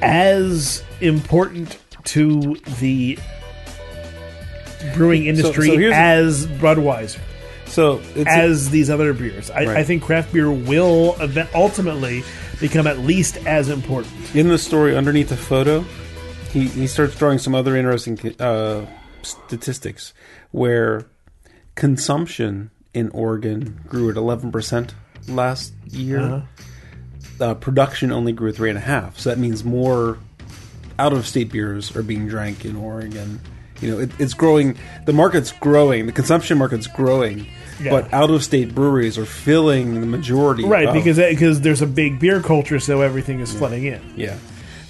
[0.00, 3.18] as important to the
[4.94, 7.18] brewing industry so here's- as Budweiser,
[7.68, 9.50] So it's as these other beers.
[9.50, 9.76] I, Right.
[9.78, 12.24] I think craft beer will event- ultimately
[12.60, 14.12] become at least as important.
[14.34, 15.84] in the story underneath the photo,
[16.52, 18.86] he, he starts drawing some other interesting uh,
[19.22, 20.12] statistics
[20.50, 21.04] where
[21.74, 24.92] consumption in Oregon grew at 11%
[25.28, 26.20] last year.
[26.20, 26.40] Uh-huh.
[27.40, 29.16] Uh, production only grew at 3.5.
[29.18, 30.18] So that means more
[30.98, 33.40] out of state beers are being drank in Oregon.
[33.80, 34.76] You know, it, it's growing.
[35.06, 36.06] The market's growing.
[36.06, 37.46] The consumption market's growing.
[37.80, 37.90] Yeah.
[37.90, 40.64] But out of state breweries are filling the majority.
[40.64, 44.00] Right, of- because because there's a big beer culture, so everything is flooding in.
[44.16, 44.36] yeah.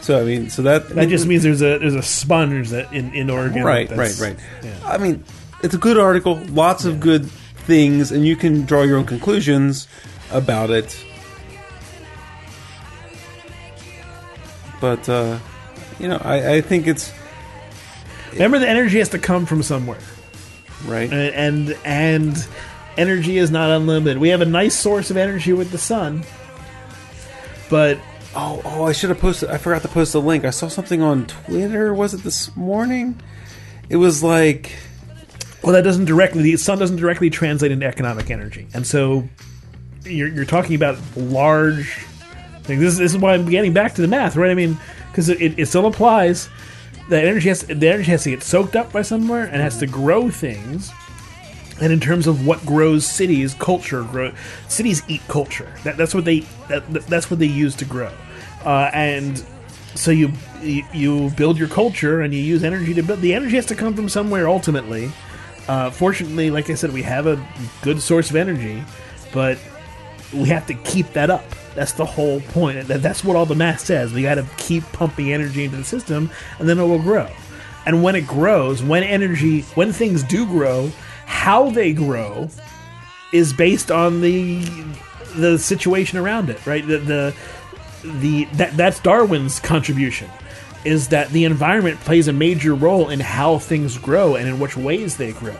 [0.01, 3.12] So I mean, so that That just means there's a there's a sponge that in,
[3.12, 3.62] in Oregon.
[3.64, 4.39] right, that's- right, right.
[4.64, 4.74] yeah.
[4.86, 5.22] I mean,
[5.62, 7.26] it's a good article, lots of good
[7.66, 9.86] things, and you can draw your own conclusions
[10.30, 10.97] about it.
[14.80, 15.39] But uh,
[15.99, 17.12] you know, I, I think it's
[18.32, 19.99] Remember, the energy has to come from somewhere,
[20.86, 21.11] right.
[21.12, 21.34] and
[21.74, 22.49] and and
[22.99, 24.19] energy is not unlimited.
[24.19, 26.25] We have a nice source of energy with the sun,
[27.71, 27.99] but
[28.35, 29.49] Oh, oh, I should have posted.
[29.49, 30.45] I forgot to post the link.
[30.45, 31.95] I saw something on Twitter.
[31.95, 33.21] Was it this morning?
[33.89, 34.77] It was like
[35.63, 39.29] well, that doesn't directly the sun doesn't directly translate into economic energy, and so
[40.05, 42.07] you're you're talking about large.
[42.69, 44.51] Like this, this is why I'm getting back to the math, right?
[44.51, 44.79] I mean,
[45.11, 46.49] because it, it still applies.
[47.09, 49.87] The energy has the energy has to get soaked up by somewhere and has to
[49.87, 50.93] grow things.
[51.81, 54.33] And in terms of what grows cities, culture grow.
[54.68, 55.72] Cities eat culture.
[55.85, 58.12] That, that's what they that, that's what they use to grow.
[58.64, 59.45] Uh, and
[59.95, 63.20] so you, you build your culture and you use energy to build.
[63.20, 65.11] The energy has to come from somewhere ultimately.
[65.66, 67.45] Uh, fortunately, like I said, we have a
[67.83, 68.83] good source of energy,
[69.33, 69.59] but
[70.33, 71.45] we have to keep that up.
[71.74, 72.89] That's the whole point.
[72.89, 74.12] That's what all the math says.
[74.12, 77.29] We got to keep pumping energy into the system, and then it will grow.
[77.87, 80.91] And when it grows, when energy, when things do grow,
[81.29, 82.49] how they grow
[83.35, 84.64] is based on the
[85.37, 86.85] the situation around it, right?
[86.85, 87.37] The the,
[88.03, 90.31] the that that's Darwin's contribution
[90.85, 94.76] is that the environment plays a major role in how things grow and in which
[94.76, 95.57] ways they grow.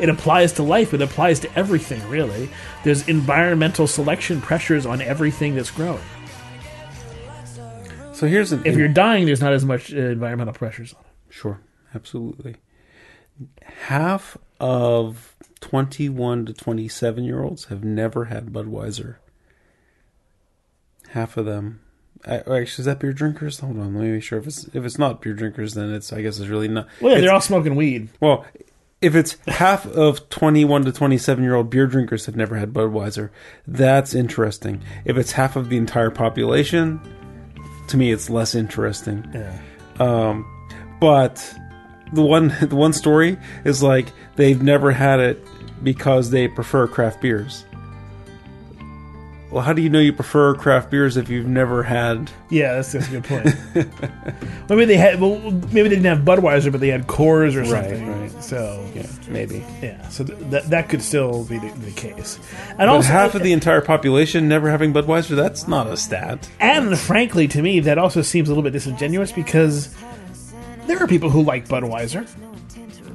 [0.00, 2.50] It applies to life, it applies to everything, really.
[2.82, 6.02] There's environmental selection pressures on everything that's growing.
[8.12, 8.26] so.
[8.26, 11.32] Here's an If you're dying, there's not as much environmental pressures on it.
[11.32, 11.60] Sure,
[11.94, 12.56] absolutely.
[13.62, 19.16] Half of 21 to 27 year olds have never had Budweiser.
[21.08, 21.80] Half of them.
[22.24, 23.58] I, actually, is that beer drinkers?
[23.58, 24.38] Hold on, let me make sure.
[24.38, 26.86] If it's if it's not beer drinkers, then it's I guess it's really not.
[27.00, 28.08] Well, yeah, they're all smoking weed.
[28.20, 28.46] well,
[29.00, 33.30] if it's half of 21 to 27 year old beer drinkers have never had Budweiser,
[33.66, 34.80] that's interesting.
[35.04, 37.00] If it's half of the entire population,
[37.88, 39.28] to me, it's less interesting.
[39.34, 39.58] Yeah.
[39.98, 40.46] Um,
[41.00, 41.52] but
[42.12, 45.44] the one the one story is like they've never had it
[45.84, 47.64] because they prefer craft beers.
[49.50, 52.30] Well, how do you know you prefer craft beers if you've never had?
[52.48, 53.54] Yeah, that's, that's a good point.
[54.70, 57.90] maybe they had, well, maybe they didn't have Budweiser, but they had Coors or Right,
[57.90, 58.08] something.
[58.32, 58.42] right.
[58.42, 59.62] So Yeah, maybe.
[59.82, 62.38] yeah, so th- that that could still be the, the case.
[62.70, 66.48] And But also, half of uh, the entire population never having Budweiser—that's not a stat.
[66.58, 69.94] and frankly, to me, that also seems a little bit disingenuous because
[70.86, 72.26] there are people who like Budweiser,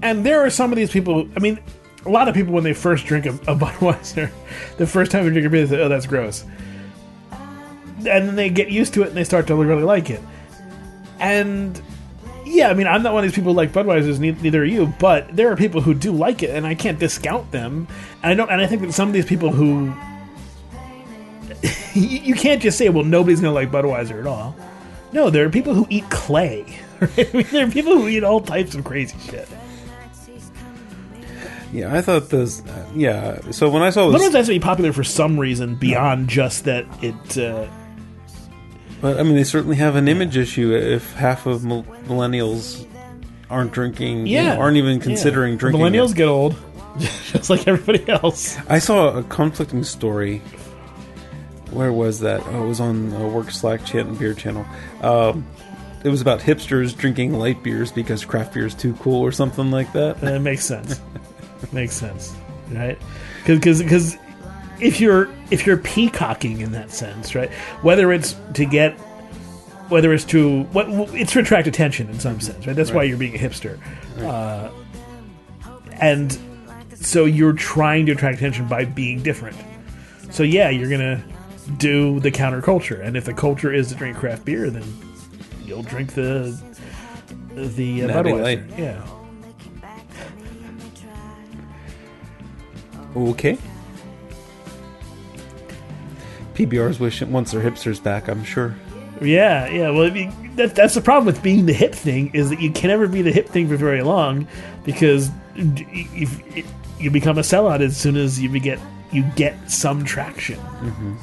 [0.01, 1.27] and there are some of these people.
[1.35, 1.59] I mean,
[2.05, 4.31] a lot of people when they first drink a, a Budweiser,
[4.77, 6.45] the first time they drink a beer, they say, "Oh, that's gross,"
[7.31, 10.21] and then they get used to it and they start to really like it.
[11.19, 11.81] And
[12.45, 14.19] yeah, I mean, I'm not one of these people who like Budweiser's.
[14.19, 17.51] Neither are you, but there are people who do like it, and I can't discount
[17.51, 17.87] them.
[18.23, 18.49] And I don't.
[18.49, 19.93] And I think that some of these people who
[21.93, 24.55] you can't just say, well, nobody's going to like Budweiser at all.
[25.11, 26.65] No, there are people who eat clay.
[26.99, 27.29] Right?
[27.31, 29.47] I mean, there are people who eat all types of crazy shit.
[31.73, 32.61] Yeah, I thought this.
[32.61, 35.75] Uh, yeah, so when I saw this, Budweiser has to be popular for some reason
[35.75, 37.37] beyond just that it.
[37.37, 37.67] Uh,
[39.01, 42.87] but I mean, they certainly have an image issue if half of mil- millennials
[43.49, 45.59] aren't drinking, you yeah, know, aren't even considering yeah.
[45.59, 45.81] drinking.
[45.81, 46.17] Millennials it.
[46.17, 46.55] get old,
[46.99, 48.57] just like everybody else.
[48.69, 50.39] I saw a conflicting story.
[51.71, 52.41] Where was that?
[52.47, 54.65] Oh, it was on a work Slack chat and beer channel.
[55.01, 55.45] Um,
[56.03, 59.69] it was about hipsters drinking light beers because craft beer is too cool or something
[59.71, 60.21] like that.
[60.21, 61.01] That makes sense.
[61.71, 62.35] makes sense,
[62.71, 62.97] right?
[63.45, 64.17] Because because
[64.79, 67.51] if you're if you're peacocking in that sense, right?
[67.81, 68.97] Whether it's to get
[69.89, 72.75] whether it's to what it's to attract attention in some sense, right?
[72.75, 73.79] That's why you're being a hipster,
[74.19, 74.69] uh,
[75.93, 76.37] and
[76.93, 79.57] so you're trying to attract attention by being different.
[80.29, 81.23] So yeah, you're gonna
[81.77, 84.83] do the counterculture, and if the culture is to drink craft beer, then
[85.65, 86.59] you'll drink the
[87.55, 88.77] the uh, Budweiser.
[88.77, 89.05] Yeah.
[93.15, 93.57] Okay.
[96.53, 98.27] PBRs wish once their hipsters back.
[98.27, 98.75] I'm sure.
[99.21, 99.89] Yeah, yeah.
[99.89, 102.71] Well, I mean, that, that's the problem with being the hip thing is that you
[102.71, 104.47] can never be the hip thing for very long
[104.83, 106.65] because if
[106.99, 108.79] you become a sellout as soon as you get
[109.11, 110.57] you get some traction.
[110.57, 111.15] Mm-hmm.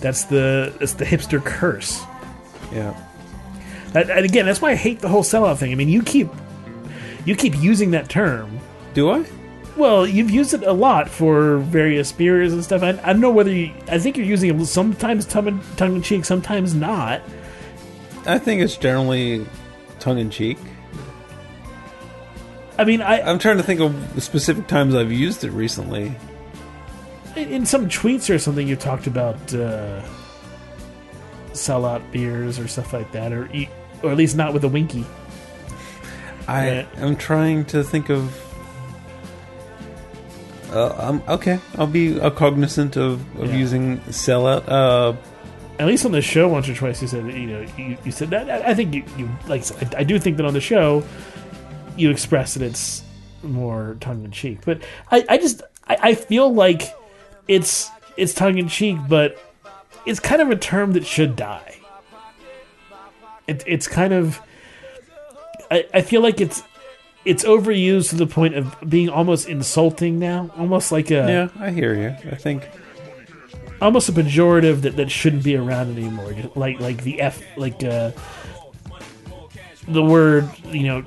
[0.00, 2.02] That's the that's the hipster curse.
[2.72, 2.98] Yeah.
[3.92, 5.72] That, and again, that's why I hate the whole sellout thing.
[5.72, 6.28] I mean, you keep
[7.24, 8.60] you keep using that term.
[8.94, 9.24] Do I?
[9.80, 12.82] Well, you've used it a lot for various beers and stuff.
[12.82, 13.72] I, I don't know whether you.
[13.88, 17.22] I think you're using it sometimes tongue tongue in cheek, sometimes not.
[18.26, 19.46] I think it's generally
[19.98, 20.58] tongue in cheek.
[22.76, 26.14] I mean, I, I'm trying to think of specific times I've used it recently.
[27.36, 30.02] in some tweets or something you talked about uh,
[31.52, 33.68] sellout beers or stuff like that, or e-
[34.02, 35.06] or at least not with a winky.
[36.46, 36.86] I Yeah.
[36.96, 38.46] am trying to think of.
[40.72, 41.58] Uh, I'm okay.
[41.78, 43.56] I'll be uh, cognizant of, of Yeah.
[43.56, 44.64] using sellout.
[44.68, 45.14] Uh,
[45.78, 48.12] At least on the show, once or twice, you said that, you know you, you
[48.12, 48.48] said that.
[48.50, 51.02] I I think you, you like I I, I do think that on the show
[51.96, 53.02] you express that it's
[53.42, 56.82] more tongue in cheek, but I, I just I, I feel like
[57.48, 59.36] it's it's tongue in cheek, but
[60.06, 61.76] it's kind of a term that should die.
[63.48, 64.40] It, it's kind of
[65.70, 66.62] I, I feel like it's
[67.24, 71.70] it's overused to the point of being almost insulting now, almost like a yeah, I
[71.70, 72.30] hear you.
[72.30, 72.68] I think
[73.82, 76.32] almost a pejorative that, that shouldn't be around anymore.
[76.32, 78.12] Just Like like the f like uh,
[79.88, 81.04] the word you know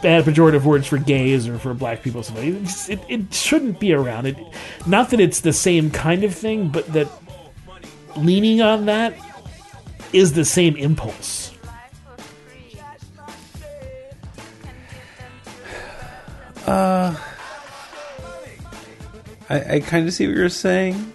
[0.00, 2.22] bad pejorative words for gays or for black people.
[2.22, 4.26] So it, just- it it shouldn't be around.
[4.26, 4.36] It
[4.86, 7.08] not that it's the same kind of thing, but that
[8.16, 9.14] leaning on that
[10.12, 11.41] is the same impulse.
[16.66, 17.16] Uh,
[19.48, 21.12] I, I kind of see what you're saying.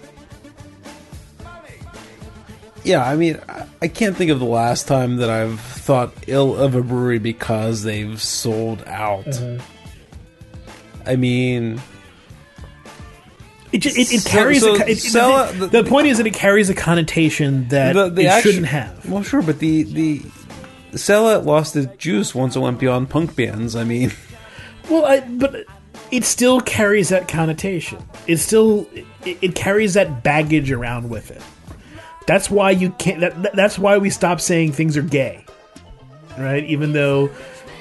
[2.84, 6.56] Yeah, I mean, I, I can't think of the last time that I've thought ill
[6.56, 9.26] of a brewery because they've sold out.
[9.26, 9.62] Mm-hmm.
[11.06, 11.82] I mean,
[13.72, 16.34] It, ju- it, it carries so a, it, sell- the, the point is that it
[16.34, 19.10] carries a connotation that the, the it shouldn't have.
[19.10, 20.20] Well, sure, but the the
[20.94, 23.76] sellout lost its juice once it went beyond punk bands.
[23.76, 24.12] I mean,
[24.90, 25.66] Well, I, but
[26.12, 28.00] it still carries that connotation.
[28.28, 28.88] It still
[29.26, 31.42] it, it carries that baggage around with it.
[32.26, 33.22] That's why you can't.
[33.22, 35.46] That, that- that's why we stopped saying things are gay,
[36.38, 36.64] right?
[36.66, 37.30] Even though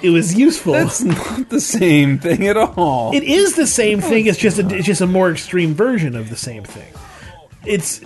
[0.02, 0.72] it was useful.
[0.74, 3.14] that's not the same thing at all.
[3.14, 4.26] it is the same thing.
[4.26, 6.92] It's just a, it's just a more extreme version of the same thing.
[7.64, 8.00] It's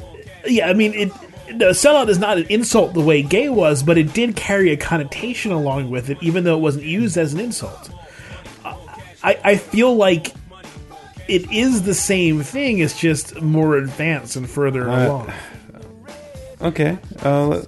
[0.47, 0.69] yeah.
[0.69, 1.13] I mean, it.
[1.53, 4.77] No, sellout is not an insult the way gay was, but it did carry a
[4.77, 7.91] connotation along with it, even though it wasn't used as an insult.
[9.23, 10.33] I, I feel like
[11.29, 12.79] it is the same thing.
[12.79, 15.33] It's just more advanced and further Uh, along.
[16.63, 16.99] Okay.
[17.23, 17.63] Uh,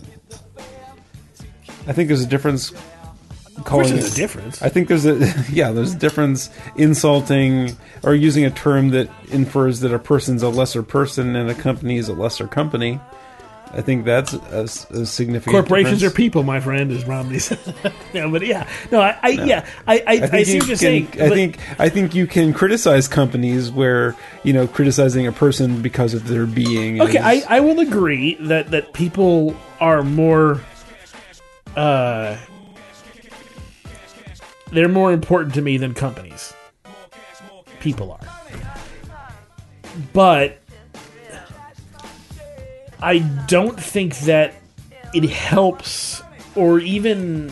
[1.87, 2.71] I think there's a difference.
[2.71, 4.63] Of Calling there's it- a difference.
[4.63, 5.19] I think there's a
[5.53, 10.49] yeah, there's a difference insulting or using a term that infers that a person's a
[10.49, 12.99] lesser person and a company is a lesser company.
[13.75, 14.69] I think that's a
[15.07, 15.53] significant.
[15.55, 16.15] Corporations difference.
[16.15, 17.59] are people, my friend, as Romney said.
[18.13, 20.69] no, but yeah, no, I, I yeah, I, I, I I, think see you what
[20.69, 21.09] you're can, saying.
[21.15, 25.81] I but- think I think you can criticize companies where you know criticizing a person
[25.83, 27.01] because of their being.
[27.01, 30.61] Okay, is- I, I will agree that, that people are more
[31.77, 32.37] uh
[34.71, 36.53] they're more important to me than companies.
[37.81, 38.21] People are.
[40.13, 40.62] But
[43.03, 44.55] I don't think that
[45.13, 46.23] it helps
[46.55, 47.51] or even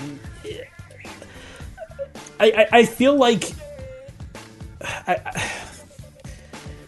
[2.38, 3.44] I, I, I feel like
[4.80, 5.52] I, I,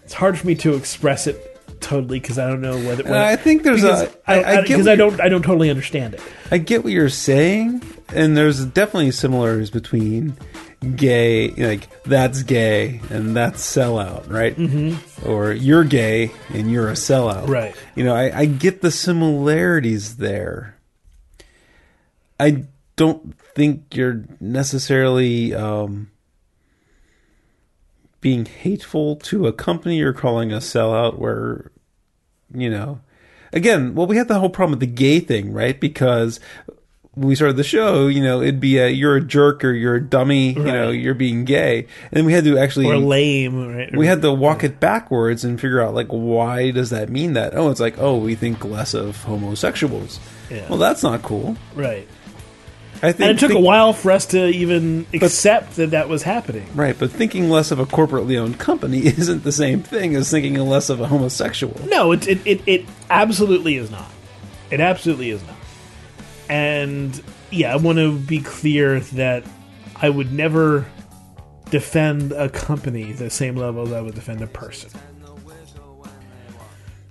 [0.05, 3.05] it's hard for me to express it totally because I don't know whether.
[3.05, 6.15] And I think there's a- because I- I, I I don't I don't totally understand
[6.15, 6.21] it.
[6.51, 7.83] I get what you're saying,
[8.15, 10.37] and there's definitely similarities between
[10.83, 14.57] gay, like that's gay and that's sellout, right?
[14.57, 15.29] Mm-hmm.
[15.29, 17.75] Or you're gay and you're a sellout, Right.
[17.95, 20.79] You know, I, I get the similarities there.
[22.39, 22.65] I
[22.97, 26.11] don't think you're necessarily um,
[28.21, 31.71] being hateful to a company you're calling a sellout, where
[32.55, 33.01] you know
[33.53, 35.79] again, well, we had the whole problem with the gay thing, right?
[35.79, 36.41] Because
[37.15, 40.01] we started the show, you know, it'd be a you're a jerk or you're a
[40.03, 43.77] dummy, you know, you're being gay, and then we had to actually or lame.
[43.77, 43.95] Right?
[43.95, 47.55] we had to walk it backwards and figure out like why does that mean that?
[47.55, 50.21] Oh, it's like oh, we think less of homosexuals.
[50.51, 50.67] Yeah.
[50.69, 51.57] Well, that's not cool.
[51.75, 52.09] right.
[53.05, 56.09] I think And it took think- a while for us to even accept that that
[56.09, 56.65] was happening.
[56.73, 60.55] Right, but thinking less of a corporately owned company isn't the same thing as thinking
[60.55, 61.79] less of a homosexual.
[61.89, 64.09] No, it, it, it, it absolutely is not.
[64.71, 65.57] It absolutely is not.
[66.49, 69.45] And yeah, I want to be clear that
[69.97, 70.87] I would never
[71.71, 74.91] defend a company the same level as I would defend a person.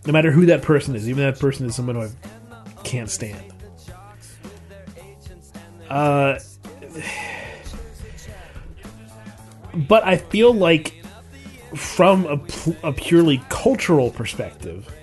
[0.05, 2.09] No matter who that person is, even that person is someone who I
[2.83, 3.53] can't stand.
[5.89, 6.39] Uh,
[9.87, 11.03] but I feel like
[11.75, 12.39] from a,
[12.87, 14.93] a purely cultural perspective,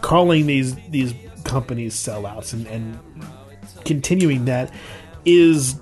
[0.00, 1.14] calling these these
[1.44, 2.98] companies sellouts and, and
[3.84, 4.72] continuing that
[5.24, 5.80] is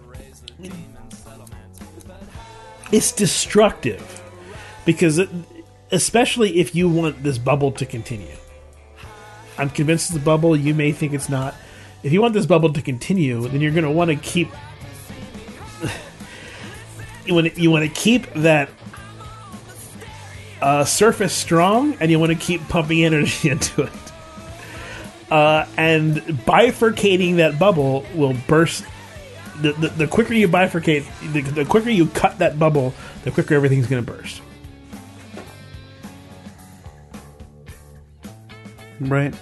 [2.92, 4.22] it's destructive
[4.84, 5.28] because it,
[5.90, 8.36] especially if you want this bubble to continue.
[9.58, 10.56] I'm convinced it's a bubble.
[10.56, 11.54] You may think it's not.
[12.02, 14.48] If you want this bubble to continue, then you're going to want to keep
[17.26, 18.68] you want to, you want to keep that
[20.60, 23.92] uh, surface strong, and you want to keep pumping energy into it.
[25.30, 28.84] Uh, and bifurcating that bubble will burst.
[29.60, 33.54] The, the, the quicker you bifurcate, the, the quicker you cut that bubble, the quicker
[33.54, 34.42] everything's going to burst.
[39.00, 39.34] Right.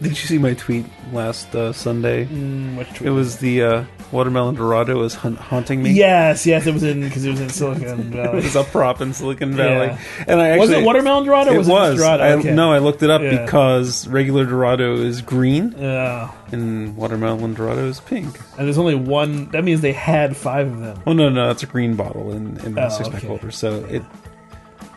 [0.00, 2.24] Did you see my tweet last uh, Sunday?
[2.24, 5.90] Which It was the uh, watermelon Dorado hunt- haunting me.
[5.92, 8.38] yes, yes, it was in because it was in Silicon Valley.
[8.38, 9.98] it was a prop in Silicon Valley, Yeah.
[10.28, 11.50] and I actually was it watermelon Dorado?
[11.50, 11.94] or It was, was.
[11.94, 12.22] it Dorado?
[12.22, 12.54] I, okay.
[12.54, 13.44] No, I looked it up Yeah.
[13.44, 16.30] because regular Dorado is green Yeah.
[16.52, 18.38] and watermelon Dorado is pink.
[18.58, 19.48] and there's only one.
[19.50, 21.02] That means they had five of them.
[21.06, 23.26] Oh no, no, that's a green bottle in, in the Oh, six pack okay.
[23.28, 23.50] holder.
[23.50, 24.02] So it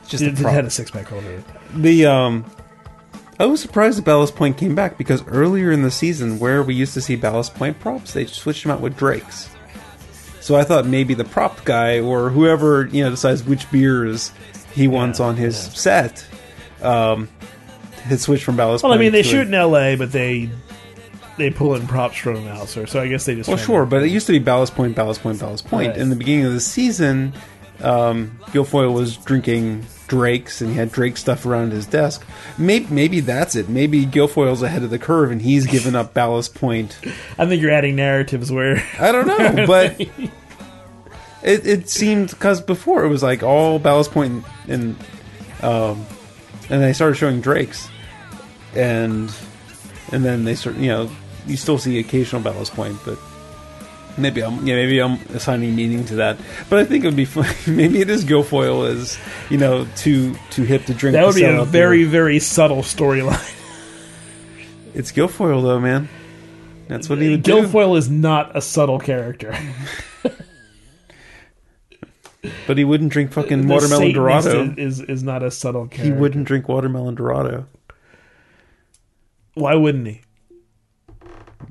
[0.01, 0.53] it's just It, a it prop.
[0.53, 1.43] had a six pack holder.
[1.73, 2.45] The um,
[3.39, 6.73] I was surprised that Ballast Point came back because earlier in the season, where we
[6.73, 9.49] used to see Ballast Point props, they switched them out with Drakes.
[10.39, 14.31] So I thought maybe the prop guy or whoever you know decides which beers
[14.73, 16.25] he wants on his set,
[16.81, 17.29] um,
[18.03, 18.91] had switched from Ballast point.
[18.91, 20.49] Well, I mean, they shoot a- in L.A., but they
[21.37, 22.87] they pull in props from elsewhere.
[22.87, 23.49] So I guess they just.
[23.49, 25.89] Well, sure, but it used to be Ballast Point, Ballast Point, Ballast Point.
[25.89, 25.97] Right.
[25.97, 27.33] In the beginning of the season,
[27.81, 32.25] um, Gilfoyle was drinking Drake's, and he had Drake stuff around his desk.
[32.57, 33.69] Maybe, maybe that's it.
[33.69, 36.97] Maybe Gilfoyle's ahead of the curve, and he's given up Ballast Point.
[37.37, 43.03] I think you're adding narratives where I don't know, but it, it seemed because before
[43.03, 44.95] it was like all Ballast Point and
[45.61, 46.05] um,
[46.69, 47.89] and they started showing Drake's,
[48.75, 49.33] and
[50.11, 51.09] and then they start, you know,
[51.47, 53.17] you still see occasional Ballast Point, but
[54.17, 56.37] maybe I'm, yeah, maybe I'm assigning meaning to that.
[56.69, 57.45] But I think it would be fun.
[57.67, 59.17] maybe it is Gilfoyle is,
[59.49, 61.13] you know, too too hip to drink.
[61.13, 62.09] that would be a very beer.
[62.11, 63.51] very subtle storyline.
[64.93, 66.07] It's Gilfoyle though, man.
[66.87, 67.51] That's what he would do.
[67.51, 69.53] Gilfoyle is not a subtle character.
[72.67, 74.15] But he wouldn't drink fucking The watermelon Satanist
[74.47, 74.73] Dorado.
[74.77, 76.03] is, is is not a subtle character.
[76.03, 77.65] He wouldn't drink watermelon Dorado
[79.55, 80.21] Why wouldn't he?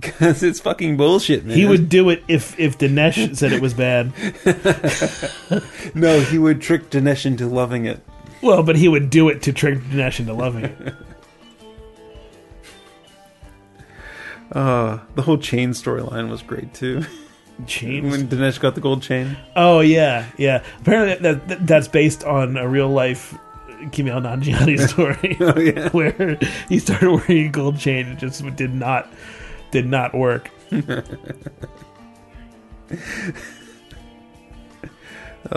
[0.05, 1.57] Because it's fucking bullshit, man.
[1.57, 4.13] He would do it if if Dinesh said it was bad.
[5.95, 8.01] no, he would trick Dinesh into loving it.
[8.43, 10.95] Well, but he would do it to trick Dinesh into loving it.
[14.53, 17.05] Uh, the whole chain storyline was great too.
[17.67, 19.37] Chain when Dinesh got the gold chain.
[19.57, 20.63] Oh yeah, yeah.
[20.81, 23.37] Apparently that, that that's based on a real life
[23.91, 26.39] Kumail Nanjiani story Oh yeah, where
[26.69, 28.07] he started wearing a gold chain.
[28.07, 29.13] It just did not
[29.75, 30.53] did not work.
[30.73, 31.03] oh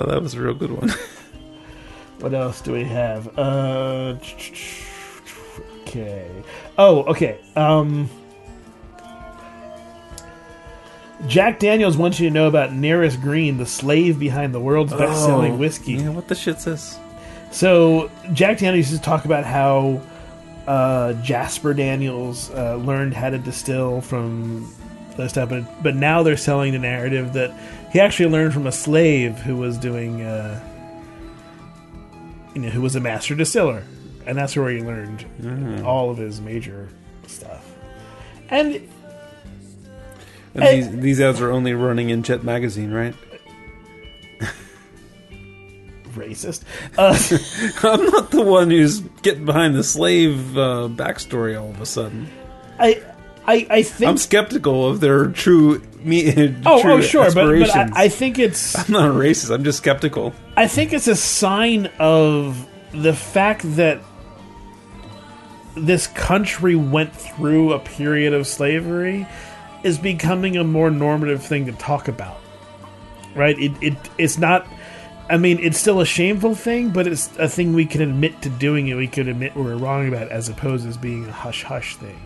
[0.07, 0.91] that was a real good one.
[2.19, 3.37] What else do we have?
[3.37, 4.15] Uh,
[5.81, 6.27] okay.
[6.75, 7.39] Oh, okay.
[7.55, 8.09] Um,
[11.27, 15.51] Jack Daniels wants you to know about Nearest Green, the slave behind the world's best-selling
[15.51, 15.93] Oh, whiskey.
[15.93, 16.97] Yeah, what the shit's this?
[17.51, 20.01] So Jack Daniels used to talk about how
[20.67, 24.71] uh, Jasper Daniels uh, learned how to distill from
[25.17, 27.51] this stuff, but, but now they're selling the narrative that
[27.91, 30.61] he actually learned from a slave who was doing, uh,
[32.53, 33.83] you know, who was a master distiller,
[34.25, 35.25] and that's where he learned
[35.85, 36.89] all of his major
[37.27, 37.65] stuff.
[38.49, 38.75] And
[40.53, 40.81] And Hey.
[40.81, 43.13] these these ads are only running in Jet magazine, right?
[46.17, 46.63] Racist.
[46.97, 47.17] Uh,
[47.87, 52.29] I'm not the one who's getting behind the slave uh, backstory all of a sudden.
[52.79, 53.01] I
[53.47, 54.09] I, I think.
[54.09, 56.29] I'm skeptical of their true me.
[56.65, 57.89] oh, true oh, sure, but, but I.
[58.03, 58.77] I think it's.
[58.89, 59.53] I'm not a racist.
[59.53, 60.33] I'm just skeptical.
[60.57, 64.01] I think it's a sign of the fact that
[65.75, 69.27] this country went through a period of slavery
[69.83, 72.41] is becoming a more normative thing to talk about.
[73.33, 73.57] Right?
[73.57, 74.67] It, it it's not
[75.29, 78.49] I mean, it's still a shameful thing, but it's a thing we can admit to
[78.49, 78.95] doing it.
[78.95, 82.19] We could admit we're wrong about, it, as opposed as being a hush hush thing.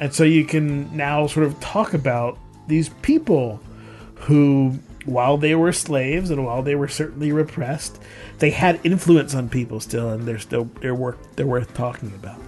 [0.00, 3.60] And so you can now sort of talk about these people
[4.16, 7.98] who, while they were slaves and while they were certainly repressed,
[8.38, 12.40] they had influence on people still, and they're still they're worth they're worth talking about.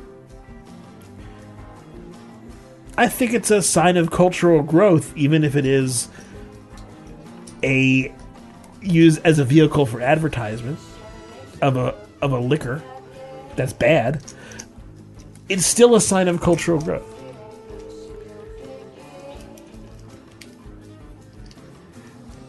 [2.96, 6.08] I think it's a sign of cultural growth, even if it is
[7.62, 8.12] a
[8.84, 10.78] used as a vehicle for advertisement
[11.62, 12.82] of a of a liquor
[13.56, 14.22] that's bad.
[15.48, 17.10] It's still a sign of cultural growth.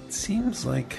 [0.08, 0.98] It seems like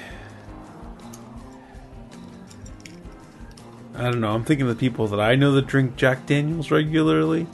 [3.95, 4.33] I don't know.
[4.33, 7.47] I'm thinking of the people that I know that drink Jack Daniels regularly,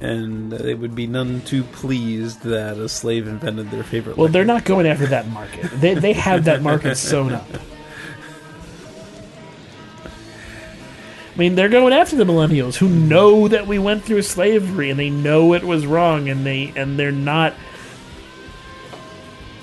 [0.00, 4.16] and they would be none too pleased that a slave invented their favorite.
[4.16, 5.70] Well, they're not going after that market.
[5.72, 7.46] They they have that market sewn up.
[11.34, 14.98] I mean, they're going after the millennials who know that we went through slavery and
[14.98, 17.54] they know it was wrong and they and they're not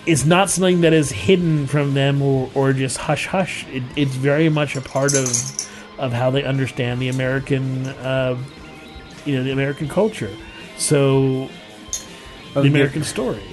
[0.06, 3.66] it's not something that is hidden from them or, or just hush hush.
[3.68, 5.28] It, it's very much a part of
[5.98, 8.38] of how they understand the American uh,
[9.26, 10.36] you know the American culture.
[10.78, 11.50] So
[12.54, 12.62] the.
[12.62, 13.44] American story.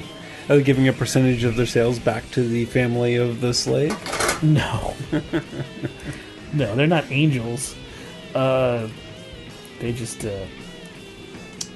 [0.48, 3.96] Are they giving a percentage of their sales back to the family of the slave?
[4.42, 4.94] No.
[6.52, 7.74] no, they're not angels.
[8.34, 8.88] Uh,
[9.80, 10.24] they just.
[10.24, 10.44] Uh...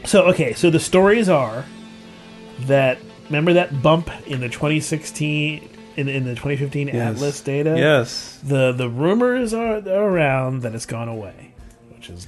[0.05, 1.65] So, okay, so the stories are
[2.61, 2.99] that.
[3.27, 5.71] Remember that bump in the 2016.
[5.97, 7.75] In, in the 2015 Atlas data?
[7.79, 8.39] Yes.
[8.45, 11.55] The, the rumors are around that it's gone away,
[11.89, 12.27] which is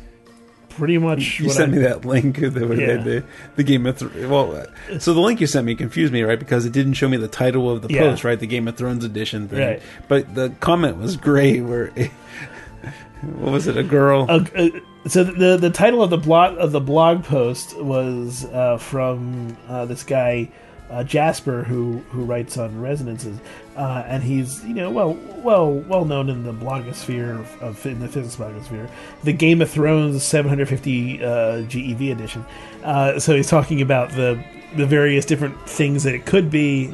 [0.78, 1.40] pretty much.
[1.40, 2.96] You sent I- me that link that would Yeah.
[2.96, 3.24] the,
[3.56, 4.26] the Game of Thrones.
[4.26, 4.66] Well,
[4.98, 6.38] so the link you sent me confused me, right?
[6.38, 8.00] Because it didn't show me the title of the Yeah.
[8.10, 8.38] post, right?
[8.38, 9.58] The Game of Thrones edition thing.
[9.58, 9.82] Right.
[10.08, 11.60] But the comment was great.
[11.60, 11.88] Where
[13.22, 13.76] what was it?
[13.76, 14.26] A girl.
[14.28, 14.68] Uh, uh,
[15.06, 19.84] so the the title of the blog of the blog post was uh, from uh,
[19.86, 20.50] this guy
[20.90, 23.38] uh, Jester who who writes on resonances,
[23.76, 28.00] uh, and he's you know well well well known in the blogosphere of, of in
[28.00, 28.88] the physics blogosphere,
[29.24, 32.44] the Game of Thrones 750 uh, GEV edition.
[32.82, 34.42] Uh, so he's talking about the
[34.76, 36.90] the various different things that it could be,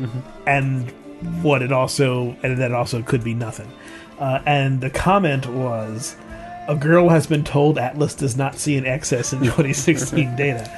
[0.47, 0.91] and
[1.43, 3.71] what it also and that also could be nothing.
[4.19, 6.17] Uh, and the comment was,
[6.69, 10.69] "A girl has been told Atlas does not see an excess in 2016 data."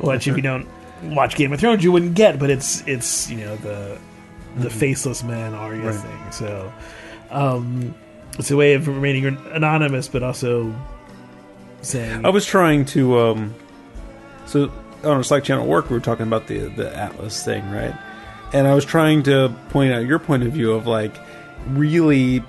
[0.00, 0.66] Which, if you don't
[1.10, 2.38] watch Game of Thrones, you wouldn't get.
[2.38, 3.98] But it's it's you know the
[4.56, 5.94] the faceless man Arya Right.
[5.94, 6.32] thing.
[6.32, 6.72] So
[7.30, 7.94] um,
[8.38, 10.74] it's a way of remaining anonymous, but also
[11.82, 13.18] saying I was trying to.
[13.20, 13.54] um
[14.46, 14.70] So
[15.02, 17.94] on our Slack channel work, we were talking about the the Atlas thing, right?
[18.52, 21.14] And I was trying to point out your point of view of like
[21.68, 22.42] really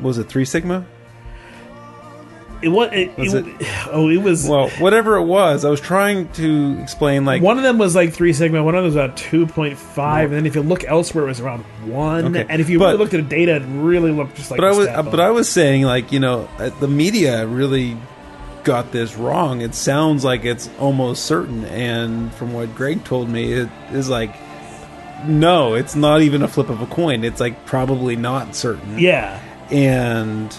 [0.00, 0.84] was it three sigma?
[2.62, 2.90] It was.
[2.92, 3.46] It, Was it-
[3.92, 4.48] oh, it was.
[4.48, 8.12] Well, whatever it was, I was trying to explain like one of them was like
[8.12, 8.62] three sigma.
[8.62, 11.28] One of them was about two point five, and then if you look elsewhere, it
[11.28, 12.24] was around one.
[12.36, 14.58] Okay, And if you but- really looked at the data, it really looked just like.
[14.58, 15.20] but I was but.
[15.20, 17.96] I was saying like you know uh, the media really
[18.64, 19.60] got this wrong.
[19.60, 24.34] It sounds like it's almost certain, and from what Greg told me, it is like
[25.26, 27.22] no, it's not even a flip of a coin.
[27.24, 28.98] It's like probably not certain.
[28.98, 29.40] yeah.
[29.70, 30.52] and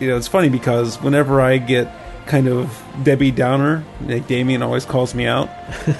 [0.00, 1.92] you know it's funny because whenever I get
[2.26, 5.48] kind of Debbie Downer, like Damien always calls me out.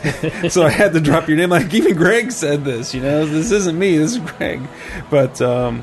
[0.48, 1.50] so I had to drop your name.
[1.50, 4.60] Like even Greg said this, you know, this isn't me, this is Greg.
[5.08, 5.82] But um,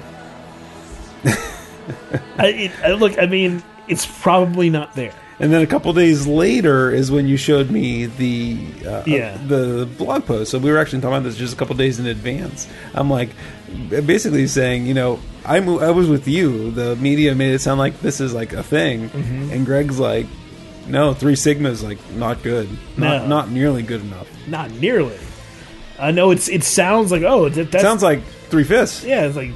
[2.37, 5.13] I, it, I, look, I mean, it's probably not there.
[5.39, 9.37] and then a couple days later is when you showed me the uh, Yeah.
[9.47, 10.51] the blog post.
[10.51, 12.67] So we were actually talking about this just a couple days in advance.
[12.93, 13.29] I'm like,
[13.89, 16.71] basically saying, you know, I mo- I was with you.
[16.71, 19.51] The media made it sound like this is like a thing, Mm-hmm.
[19.51, 20.25] and Greg's like,
[20.87, 23.27] no, three sigma is like not good, not No.
[23.27, 24.27] not nearly good enough.
[24.47, 25.17] Not nearly.
[25.99, 26.49] I know it's.
[26.49, 29.03] It sounds like oh, that, that's Sounds like three fifths.
[29.03, 29.51] yeah, it's like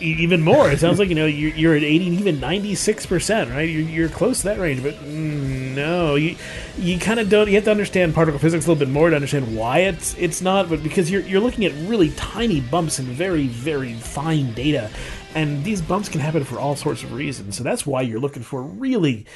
[0.00, 0.70] even more.
[0.70, 3.68] It sounds like you know you're, you're at eighty, even ninety six percent, right?
[3.68, 6.36] You're, you're close to that range, but mm, no, you
[6.78, 7.48] you kind of don't.
[7.48, 10.40] You have to understand particle physics a little bit more to understand why it's it's
[10.40, 10.68] not.
[10.68, 14.90] But because you're you're looking at really tiny bumps and very very fine data,
[15.34, 17.56] and these bumps can happen for all sorts of reasons.
[17.56, 19.26] So that's why you're looking for really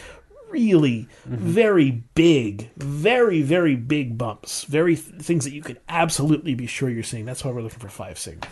[0.50, 6.66] really very big, very very big bumps, very th- things that you could absolutely be
[6.66, 7.24] sure you're seeing.
[7.24, 8.46] That's why we're looking for five sigma.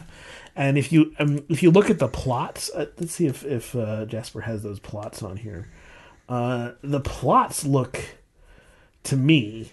[0.57, 3.75] And if you um, if you look at the plots, uh, let's see if if
[3.75, 5.69] uh, Jester has those plots on here.
[6.29, 8.01] Uh, the plots look
[9.05, 9.73] to me,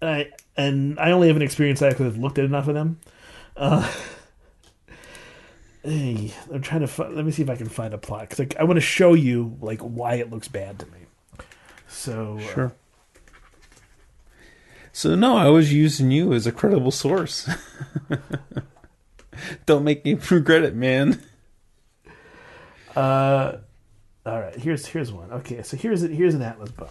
[0.00, 2.74] and I and I only have an experience that because I've looked at enough of
[2.74, 3.00] them.
[3.56, 3.90] Uh,
[5.82, 7.02] hey, I'm trying to.
[7.08, 9.14] Let me see if I can find a plot because I, I want to show
[9.14, 10.98] you like why it looks bad to me.
[11.88, 12.72] So uh, Sure.
[14.92, 17.48] So no, I was using you as a credible source.
[19.66, 21.22] Don't make me regret it, man.
[22.94, 23.56] Uh,
[24.24, 24.54] all right.
[24.54, 25.30] Here's here's one.
[25.32, 26.10] Okay, so here's it.
[26.10, 26.90] here's an Atlas bump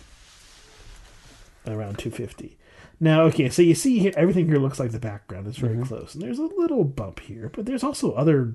[1.68, 2.58] around 250.
[3.00, 5.84] Now, okay, so you see here everything here looks like the background is very mm-hmm.
[5.84, 8.54] close, and there's a little bump here, but there's also other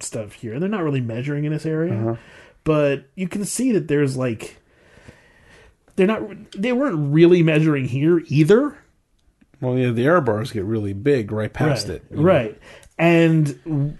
[0.00, 0.58] stuff here.
[0.58, 2.16] They're not really measuring in this area, uh-huh.
[2.64, 4.58] but you can see that there's like
[5.96, 6.22] they're not
[6.52, 8.78] they weren't really measuring here either.
[9.60, 12.04] Well, yeah, the error bars get really big right past right, it.
[12.10, 12.22] you know.
[12.22, 12.58] right
[13.00, 13.98] and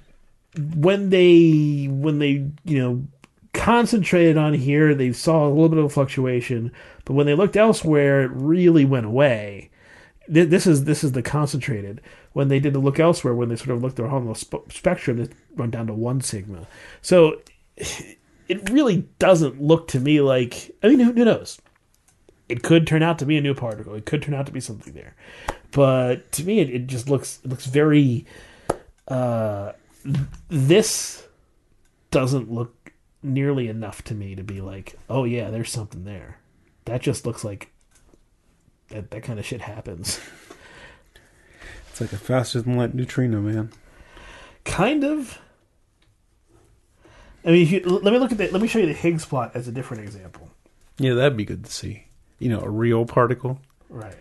[0.74, 3.02] when they when they you know
[3.52, 6.72] concentrated on here they saw a little bit of fluctuation
[7.04, 9.70] but when they looked elsewhere it really went away
[10.28, 12.00] this is this is the concentrated
[12.32, 15.20] when they did the look elsewhere when they sort of looked around the sp- spectrum
[15.20, 16.66] it went down to one sigma
[17.02, 17.40] so
[18.48, 21.60] it really doesn't look to me like i mean who, who knows
[22.50, 23.94] it could turn out to be a new particle.
[23.94, 25.14] It could turn out to be something there,
[25.70, 28.26] but to me, it, it just looks it looks very.
[29.06, 29.72] Uh,
[30.48, 31.26] this
[32.10, 32.89] doesn't look
[33.22, 36.38] nearly enough to me to be like, oh yeah, there's something there.
[36.86, 37.70] That just looks like
[38.88, 40.20] that that kind of shit happens.
[41.90, 43.70] It's like a faster than light neutrino, man.
[44.64, 45.38] kind of.
[47.44, 49.24] I mean, if you, let me look at the, let me show you the Higgs
[49.24, 50.50] plot as a different example.
[50.98, 52.06] Yeah, that'd be good to see.
[52.38, 53.60] You know, a real particle.
[53.88, 54.14] Right.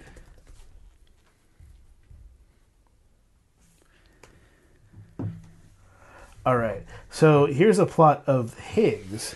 [6.45, 6.85] All right.
[7.09, 9.35] So here's a plot of Higgs,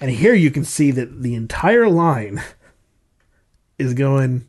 [0.00, 2.42] and here you can see that the entire line
[3.78, 4.46] is going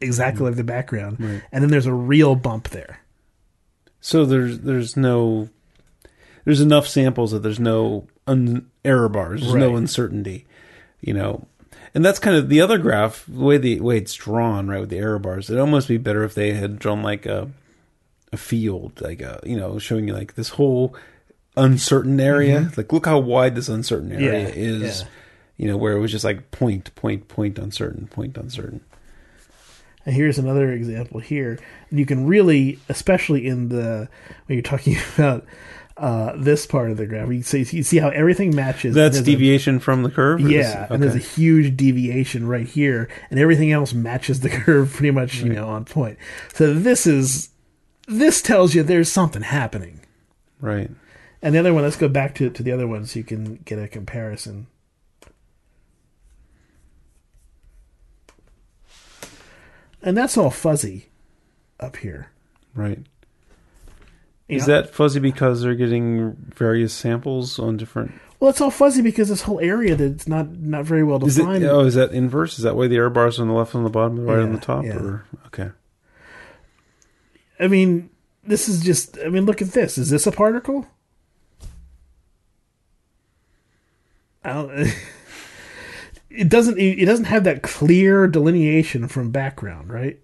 [0.00, 1.42] exactly like the background, Right.
[1.50, 3.00] and then there's a real bump there.
[4.00, 5.48] So there's there's no
[6.44, 9.40] there's enough samples that there's no un, error bars.
[9.42, 10.44] There's no uncertainty.
[11.00, 11.46] You know,
[11.94, 13.24] and that's kind of the other graph.
[13.26, 15.48] The way the way it's drawn, right, with the error bars.
[15.48, 17.50] It'd almost be better if they had drawn like a
[18.32, 20.94] a field, like a you know, showing you like this whole
[21.56, 22.70] uncertain area.
[22.76, 24.58] Like, look how wide this uncertain area Mm-hmm.
[24.58, 25.00] Yeah, is.
[25.02, 25.08] yeah.
[25.58, 28.80] You know, where it was just like point, point, point, uncertain, point, uncertain.
[30.04, 31.58] And here's another example here.
[31.90, 34.08] And you can really, especially in the
[34.46, 35.44] when you're talking about
[35.96, 38.94] uh, this part of the graph, you see you see how everything matches.
[38.94, 40.40] That's There's a- deviation from the curve.
[40.40, 45.12] Yeah, and there's a huge deviation right here, and everything else matches the curve pretty
[45.12, 46.18] much, you know, on point.
[46.54, 47.50] So this is
[48.08, 50.00] this tells you there's something happening.
[50.60, 50.90] right.
[51.42, 53.56] And the other one, let's go back to to the other one so you can
[53.64, 54.68] get a comparison.
[60.02, 61.06] And that's all fuzzy
[61.78, 62.28] up here.
[62.74, 62.98] Right.
[64.48, 64.74] You Is know?
[64.82, 68.12] that fuzzy because they're getting various samples on different?
[68.40, 71.42] Well, it's all fuzzy because this whole area that's not not very well Is it?
[71.42, 71.64] defined.
[71.64, 72.58] Oh, is that inverse?
[72.58, 74.42] Is that why the error bars on the left on the bottom, and the right
[74.42, 74.84] on the top?
[74.84, 74.96] yeah.
[74.96, 75.70] Or okay,
[77.60, 78.10] I mean,
[78.42, 79.16] this is just.
[79.24, 79.96] I mean, look at this.
[79.96, 80.80] Is this a particle?
[80.80, 81.68] I don't.
[86.34, 86.78] It doesn't.
[86.78, 90.18] It doesn't have that clear delineation from background, right?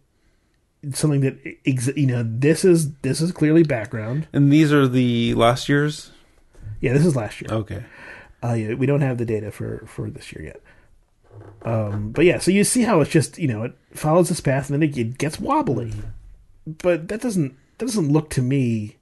[0.83, 1.37] It's something that
[1.67, 2.25] ex- you know.
[2.27, 4.27] This is this is clearly background.
[4.33, 6.11] and these are the last year's.
[6.81, 7.51] Yeah, this is last year.
[7.53, 7.85] Okay,
[8.43, 10.63] Uh, yeah, we don't have the data for for this year yet.
[11.61, 14.71] Um, but yeah, so you see how it's just you know it follows this path
[14.71, 15.93] and then it, it gets wobbly,
[16.67, 18.97] but that doesn't that doesn't look to me.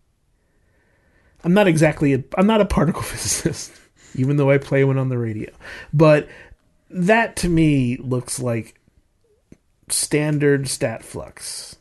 [1.44, 3.70] I'm not exactly a, I'm not a particle physicist,
[4.16, 5.50] even though I play one on the radio,
[5.92, 6.28] but
[6.90, 8.80] that to me looks like
[9.88, 11.76] standard stat flux,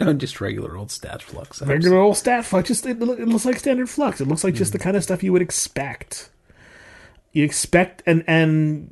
[0.00, 1.62] no, just regular old stat flux.
[1.62, 2.68] regular old stat flux.
[2.68, 4.20] Just it, it looks like standard flux.
[4.20, 4.84] It looks like just the hmm.
[4.84, 6.30] kind of stuff you would expect.
[7.32, 8.90] You expect and and.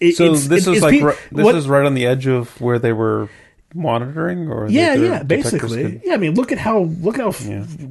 [0.00, 2.26] it- So it's- this is like pe- ri- this what- is right on the edge
[2.26, 3.28] of where they were
[3.74, 7.48] monitoring, or yeah yeah basically could- yeah i mean look at how look how f-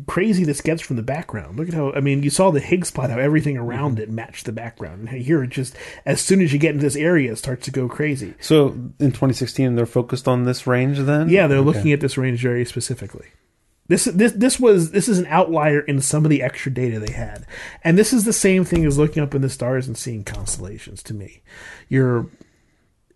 [0.08, 2.92] crazy this gets from the background look at how i mean you saw the higgs
[2.92, 4.04] plot how everything around Mm-hmm.
[4.04, 5.76] it matched the background and here it just
[6.06, 8.68] as soon as you get into this area it starts to go crazy So
[9.00, 11.00] in 2016, they're focused on this range.
[11.00, 11.66] Then yeah they're Okay.
[11.78, 13.28] looking at this range very specifically
[13.88, 17.14] This this this was this is an outlier in some of the extra data they
[17.14, 17.46] had,
[17.84, 21.02] and this is the same thing as looking up in the stars and seeing constellations.
[21.04, 21.42] To me,
[21.88, 22.28] you're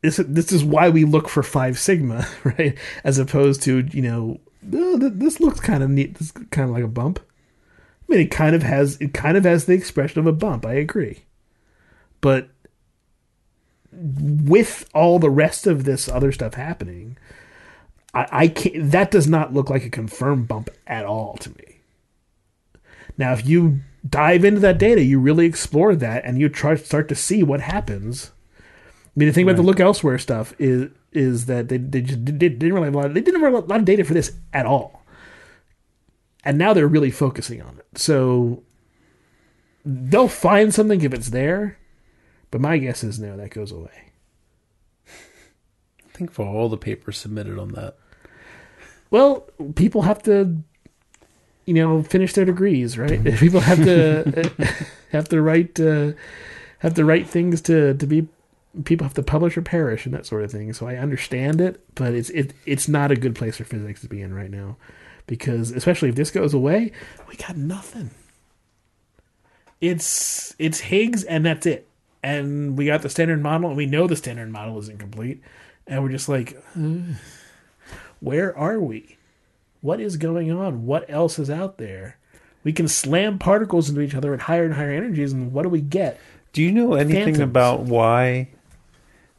[0.04, 2.78] this this is why we look for five sigma, right?
[3.04, 4.40] As opposed to you know,
[4.74, 6.16] oh, this looks kind of neat.
[6.16, 7.20] This is kind of like a bump.
[7.22, 10.66] I mean, it kind of has it kind of has the expression of a bump.
[10.66, 11.24] I agree,
[12.20, 12.50] but
[13.92, 17.18] with all the rest of this other stuff happening,
[18.14, 18.92] I, I can't.
[18.92, 21.80] That does not look like a confirmed bump at all to me.
[23.18, 27.08] Now, if you dive into that data, you really explore that, and you try start
[27.08, 28.33] to see what happens.
[29.16, 32.26] I mean, the thing about the look elsewhere stuff is is that they, they just
[32.26, 33.06] did, didn't really have a lot.
[33.08, 35.04] Of, they didn't have a lot of data for this at all,
[36.44, 37.98] and now they're really focusing on it.
[37.98, 38.64] So
[39.86, 41.78] they'll find something if it's there,
[42.50, 44.12] but my guess is no, that goes away.
[45.08, 47.98] I think for all the papers submitted on that.
[49.10, 50.58] Well, people have to,
[51.66, 53.24] you know, finish their degrees, right?
[53.38, 54.52] people have to
[55.12, 56.14] have to write uh,
[56.80, 58.28] have to write things to to be.
[58.86, 60.74] People have to publish or perish and that sort of thing.
[60.74, 64.08] So I understand it, but it's it it's not a good place for physics to
[64.08, 64.78] be in right now,
[65.28, 66.92] because especially if this goes away,
[67.30, 68.12] we got nothing.
[69.80, 71.88] It's it's Higgs and that's it,
[72.24, 75.42] and we got the standard model, and we know the standard model is incomplete,
[75.88, 76.62] and we're just like.
[78.24, 79.18] Where are we?
[79.82, 80.86] What is going on?
[80.86, 82.18] What else is out there?
[82.64, 85.70] We can slam particles into each other at higher and higher energies, and what do
[85.70, 86.18] we get?
[86.54, 87.40] Do you know anything Phantoms.
[87.40, 88.48] about why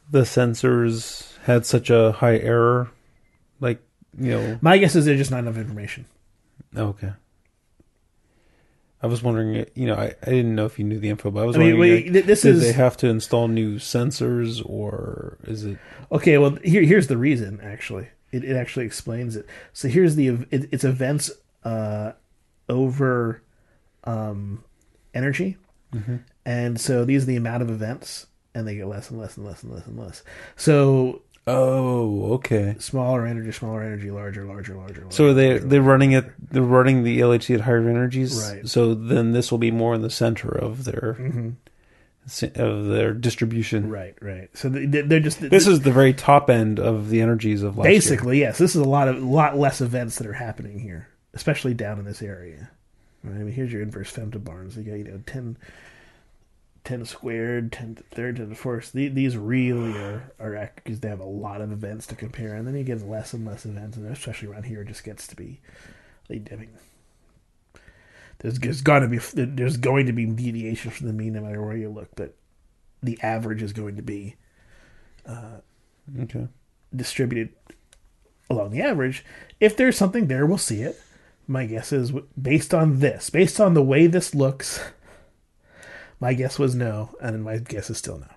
[0.09, 2.89] the sensors had such a high error?
[3.59, 3.81] Like,
[4.19, 6.05] you know, My guess is there's just not enough information.
[6.75, 7.13] okay.
[9.03, 11.41] I was wondering, you know, I, I didn't know if you knew the info, but
[11.41, 13.75] I was I mean, wondering, wait, like, this did is- they have to install new
[13.75, 15.77] sensors, or is it?
[16.11, 17.59] Okay, well here here's the reason.
[17.61, 19.45] Actually, it, it actually explains it.
[19.73, 21.29] So here's the it, it's events
[21.63, 22.13] uh,
[22.67, 23.43] over
[24.05, 24.63] um,
[25.13, 25.57] energy,
[26.45, 28.25] and so these are the amount of events,
[28.55, 30.23] and they get less and less and less and less and less.
[30.55, 32.75] So Oh, okay.
[32.79, 35.01] smaller energy, smaller energy, larger, larger, larger.
[35.01, 35.65] larger So they larger.
[35.67, 36.25] they're running it.
[36.51, 38.67] They're running the LHC at higher energies, Right.
[38.67, 41.17] So then this will be more in the center of their
[42.55, 43.83] of their distribution.
[43.83, 43.91] Mm-hmm.
[43.91, 44.49] Right, right.
[44.57, 47.85] So they- they're just This is the very top end of the energies of last
[47.85, 47.93] year.
[47.95, 48.57] basically yes.
[48.57, 52.05] This is a lot of lot less events that are happening here, especially down in
[52.05, 52.71] this area.
[53.23, 53.35] Right?
[53.35, 54.75] I mean, here's your inverse femtobarns.
[54.77, 55.57] You got you know 10,
[56.85, 58.91] 10 squared, ten to the third, ten to the fourth.
[58.93, 62.65] The- These really are are because they have a lot of events to compare, and
[62.67, 65.35] then you get less and less events, and especially around here, it just gets to
[65.35, 65.59] be.
[66.29, 66.69] They, I mean,
[68.39, 71.61] there's, there's got to be there's going to be deviation from the mean no matter
[71.63, 72.35] where you look, but
[73.01, 74.35] the average is going to be
[75.27, 75.57] uh,
[76.21, 76.47] Okay.
[76.95, 77.53] distributed
[78.49, 79.25] along the average.
[79.59, 80.99] If there's something there, we'll see it.
[81.47, 84.79] My guess is based on this, based on the way this looks,
[86.19, 88.27] my guess was no, and my guess is still no.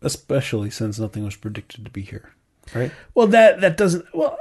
[0.00, 2.32] Especially since nothing was predicted to be here,
[2.74, 2.92] right?
[3.14, 4.38] Well, that that doesn't well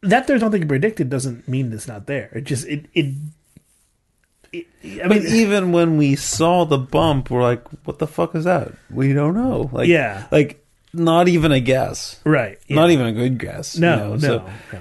[0.00, 2.30] that there's nothing predicted doesn't mean it's not there.
[2.32, 3.14] It just it it.
[4.52, 4.66] it
[5.04, 8.44] I But mean, even when we saw the bump, we're like, "What the fuck is
[8.44, 9.68] that?" We don't know.
[9.72, 10.26] Like, Yeah.
[10.30, 10.64] like
[10.94, 12.18] not even a guess.
[12.24, 12.58] right?
[12.66, 12.76] yeah.
[12.76, 13.74] Not even a good guess.
[13.74, 14.18] you no, know, no.
[14.18, 14.78] so- no.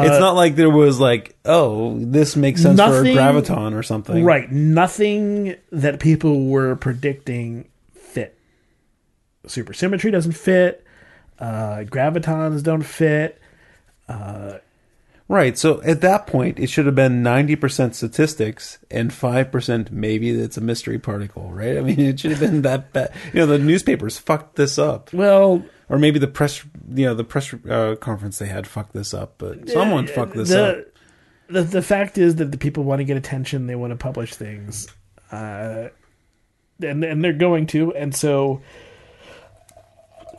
[0.00, 3.82] It's not like there was like, "Oh, this makes sense Nothing- for a graviton or
[3.82, 4.50] something." Right.
[4.50, 8.36] Nothing that people were predicting fit.
[9.46, 10.84] Supersymmetry doesn't fit.
[11.38, 13.38] Uh, gravitons don't fit.
[15.28, 15.56] Right.
[15.56, 20.60] So at that point, it should have been 90% statistics and 5% maybe it's a
[20.60, 21.78] mystery particle, right?
[21.78, 23.12] I mean, it should have been that bad.
[23.32, 25.10] You know, the newspapers fucked this up.
[25.12, 26.64] Well, Or maybe the press,
[26.94, 30.50] you know, the press uh, conference they had fucked this up, but someone fucked this
[30.50, 30.76] up.
[31.48, 33.66] the, the the fact is that the people want to get attention.
[33.66, 34.88] They want to publish things,
[35.30, 35.88] uh,
[36.82, 37.94] and and they're going to.
[37.94, 38.62] And so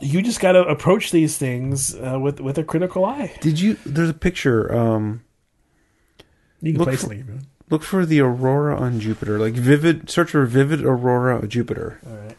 [0.00, 3.32] you just got to approach these things uh, with with a critical eye.
[3.40, 5.22] Did you, there's a picture, um,
[6.60, 7.20] You can Look play for- something.
[7.20, 7.46] if you want.
[7.70, 12.00] look for the aurora on Jupiter, like vivid, search for vivid aurora of Jupiter.
[12.06, 12.36] All right.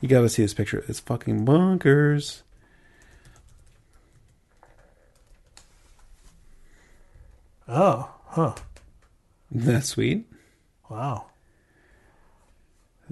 [0.00, 0.84] You gotta see this picture.
[0.88, 2.41] It's fucking bonkers.
[7.68, 8.54] Oh, huh.
[9.54, 10.26] Isn't that sweet?
[10.88, 11.26] Wow.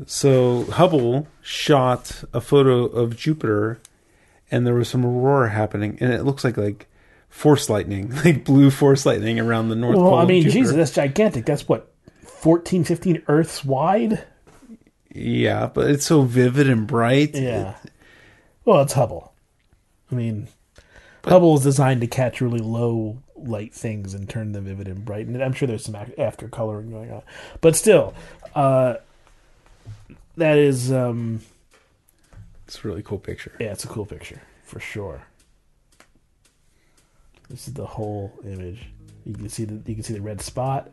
[0.06, 3.80] So Hubble shot a photo of Jupiter,
[4.50, 6.88] and there was some aurora happening, and it looks like like
[7.28, 10.18] force lightning, like blue force lightning around the north Well, pole.
[10.18, 10.42] I of mean.
[10.48, 11.44] Jesus, that's gigantic.
[11.44, 11.92] That's what
[12.24, 14.24] 14, 15 Earths wide.
[15.12, 17.34] Yeah, but it's so vivid and bright.
[17.34, 17.76] Yeah.
[18.64, 19.34] Well, it's Hubble.
[20.10, 20.48] I mean,
[21.24, 25.26] Hubble is designed to catch really low light things and turn them vivid and bright.
[25.26, 27.22] And I'm sure there's some after coloring going on,
[27.60, 28.14] but still,
[28.54, 28.94] uh,
[30.36, 31.40] that is um,
[32.66, 33.52] It's a really cool picture.
[33.60, 35.22] yeah, it's a cool picture for sure.
[37.48, 38.88] This is the whole image.
[39.26, 40.88] You can see the you can see the red spot.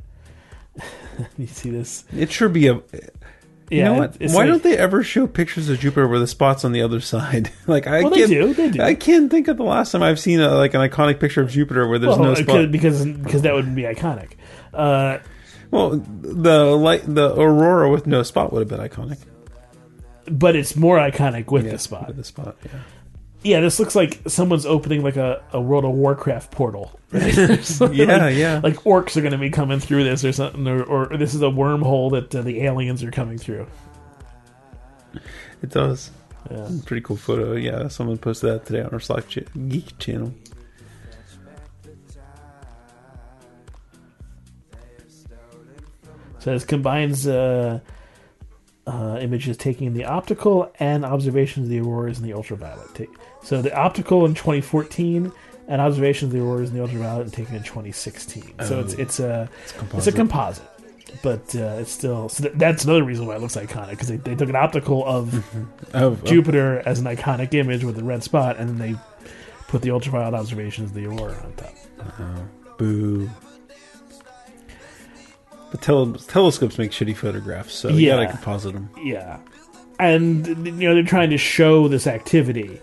[1.38, 2.04] you see this.
[2.16, 2.82] It should be a.
[3.70, 4.16] You know what?
[4.20, 7.02] Why like- don't they ever show pictures of Jupiter where the spots on the other
[7.02, 7.52] side?
[7.68, 8.82] like I Well, can't, do, they do.
[8.82, 11.50] I can't think of the last time I've seen a, like an iconic picture of
[11.50, 12.72] Jupiter where there's Well, no spot.
[12.72, 14.32] because because that would be iconic.
[14.74, 15.20] Uh,
[15.70, 19.18] Well, the light, the aurora with no spot would have been iconic.
[20.32, 22.08] but it's more iconic with Yeah, the spot.
[22.08, 22.56] With the spot.
[22.64, 22.72] Yeah.
[23.44, 27.00] Yeah, this looks like someone's opening like a, a World of Warcraft portal.
[27.10, 27.34] Right?
[27.94, 28.60] Yeah, like, yeah.
[28.62, 31.42] Like orcs are going to be coming through this or something, or, or this is
[31.42, 33.66] a wormhole that uh, the aliens are coming through.
[35.62, 36.12] It does.
[36.52, 36.70] Yeah.
[36.86, 37.54] Pretty cool photo.
[37.54, 39.40] Yeah, someone posted that today on our Slack ch-
[39.70, 40.34] geek channel.
[46.40, 47.80] So this combines uh,
[48.88, 53.08] uh, images taken in the optical and observations of the auroras in the ultraviolet.
[53.44, 55.32] So the optical in 2014
[55.68, 58.54] and observations of the auroras in the ultraviolet and taken in 2016.
[58.66, 59.50] So it's it's a
[59.94, 60.64] it's, a composite,
[61.22, 64.18] but uh, it's still so th- that's another reason why it looks iconic because they,
[64.18, 65.34] they took an optical of
[65.94, 69.00] Of, of- Jupiter as an iconic image with the red spot, and then they
[69.68, 71.74] put the ultraviolet observations of the aurora on top.
[72.78, 73.30] boo.
[75.72, 78.16] But tele- telescopes make shitty photographs, so you Yeah.
[78.16, 78.90] gotta composite them.
[79.04, 79.38] Yeah,
[80.00, 82.82] and you know they're trying to show this activity.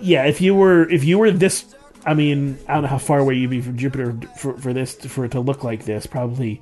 [0.00, 1.64] Yeah, if you were if you were this,
[2.04, 4.94] I mean, I don't know how far away you'd be from Jupiter for for this
[4.94, 6.06] for it to look like this.
[6.06, 6.60] Probably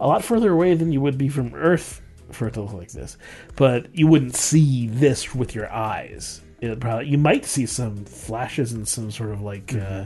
[0.00, 2.00] a lot further away than you would be from Earth
[2.30, 3.16] for it to look like this.
[3.56, 6.40] But you wouldn't see this with your eyes.
[6.60, 10.04] It probably you might see some flashes and some sort of like uh,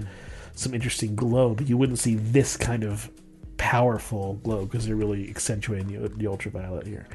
[0.56, 3.08] some interesting glow, but you wouldn't see this kind of
[3.60, 7.06] powerful glow because they're really accentuating the, the ultraviolet here.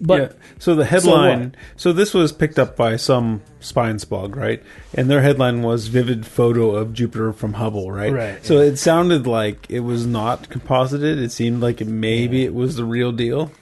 [0.00, 0.32] But yeah.
[0.58, 1.54] So the headline.
[1.76, 4.60] So, this was picked up by some Spines blog, right?
[4.94, 8.12] And their headline was "Vivid photo of Jupiter from Hubble," right?
[8.12, 11.18] Right, So it sounded like it was not composited.
[11.20, 13.52] It seemed like it, maybe it was the real deal.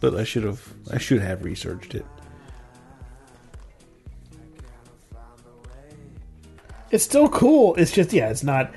[0.00, 0.74] But I should have.
[0.90, 2.04] I should have researched it.
[6.92, 7.74] it's still cool.
[7.76, 8.70] It's just yeah, it's not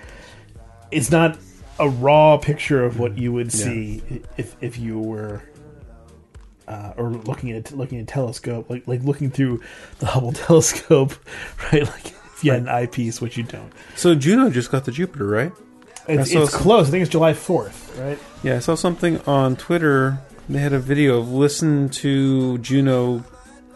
[0.96, 1.38] it's not
[1.78, 4.02] a raw picture of what you would see
[4.38, 5.44] if if you were
[6.68, 9.62] uh, or looking at looking at a telescope, like like looking through
[10.00, 11.14] the Hubble telescope,
[11.72, 11.84] right?
[11.84, 13.72] Like if you had an eyepiece, which you don't.
[13.96, 15.52] So Juno just got the Jupiter, right?
[16.08, 16.88] It's, it's some- close.
[16.88, 18.20] I think it's July fourth, right?
[18.44, 20.20] Yeah, I saw something on Twitter.
[20.48, 23.24] They had a video of listen to Juno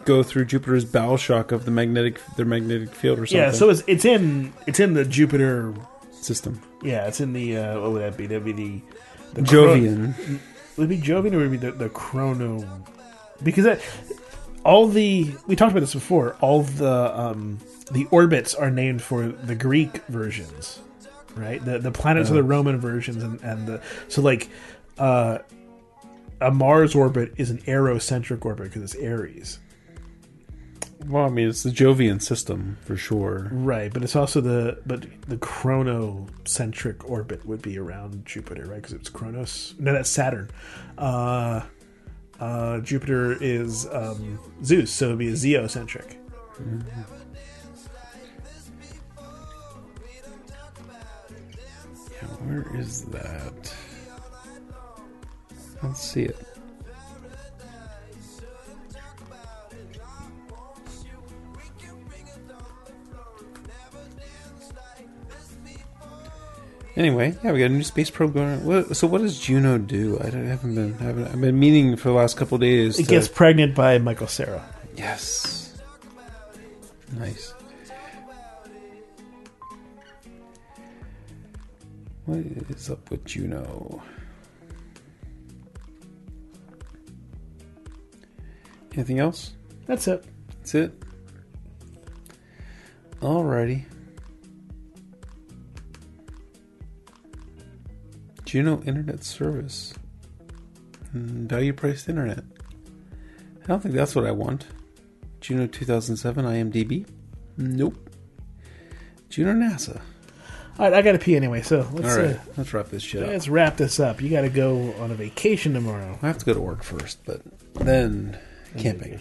[0.04, 3.38] go through Jupiter's bow shock of the magnetic their magnetic field or something.
[3.38, 3.52] Yeah.
[3.52, 5.74] So it's it's in it's in the Jupiter.
[6.12, 6.60] system.
[6.82, 8.26] Yeah, it's in the uh, what would that be?
[8.26, 8.80] That'd be the,
[9.34, 10.14] the Jovian.
[10.76, 12.64] Would it be Jovian or would be the, the Chrono?
[13.42, 13.80] Because that,
[14.64, 16.36] all the we talked about this before.
[16.40, 17.58] All the um,
[17.90, 20.80] the orbits are named for the Greek versions,
[21.34, 21.62] right?
[21.64, 24.48] The the planets are the Roman versions, and, and the so like
[24.98, 25.38] uh,
[26.40, 29.58] a Mars orbit is an aerocentric orbit because it's Ares,
[31.06, 33.48] Well, I mean, it's the Jovian system for sure.
[33.52, 33.92] right?
[33.92, 38.76] But it's also the but the chronocentric orbit would be around Jupiter, right?
[38.76, 39.74] Because it's Chronos.
[39.78, 40.50] No, that's Saturn.
[40.98, 41.62] Uh,
[42.38, 46.16] uh, Jupiter is um, Zeus, so it'd be a Zeocentric.
[52.10, 53.74] Yeah, where is that?
[55.82, 56.36] Let's see it.
[66.96, 68.64] Anyway, yeah, we got a new space probe going.
[68.64, 70.18] What, so, what does Juno do?
[70.20, 70.96] I, don't, I haven't been.
[71.00, 72.98] I haven't, I've been meaning for the last couple days.
[72.98, 74.64] It to- gets pregnant by Michael Cera.
[74.96, 75.80] Yes.
[77.16, 77.54] Nice.
[82.26, 82.38] What
[82.70, 84.02] is up with Juno?
[88.94, 89.52] Anything else?
[89.86, 90.24] That's it.
[90.58, 90.92] That's it.
[93.20, 93.84] Alrighty.
[98.50, 99.94] Juno Internet Service.
[101.14, 102.42] Mm, Value priced internet.
[103.62, 104.66] I don't think that's what I want.
[105.40, 107.06] Juno 2007 IMDb?
[107.56, 108.10] Nope.
[109.28, 110.00] Juno NASA.
[110.80, 113.22] All right, I got to pee anyway, so let's Alright, uh, let's wrap this shit
[113.22, 113.28] up.
[113.28, 114.20] let's wrap this up.
[114.20, 116.18] You got to go on a vacation tomorrow.
[116.20, 117.42] I have to go to work first, but
[117.74, 118.36] then
[118.78, 119.20] camping.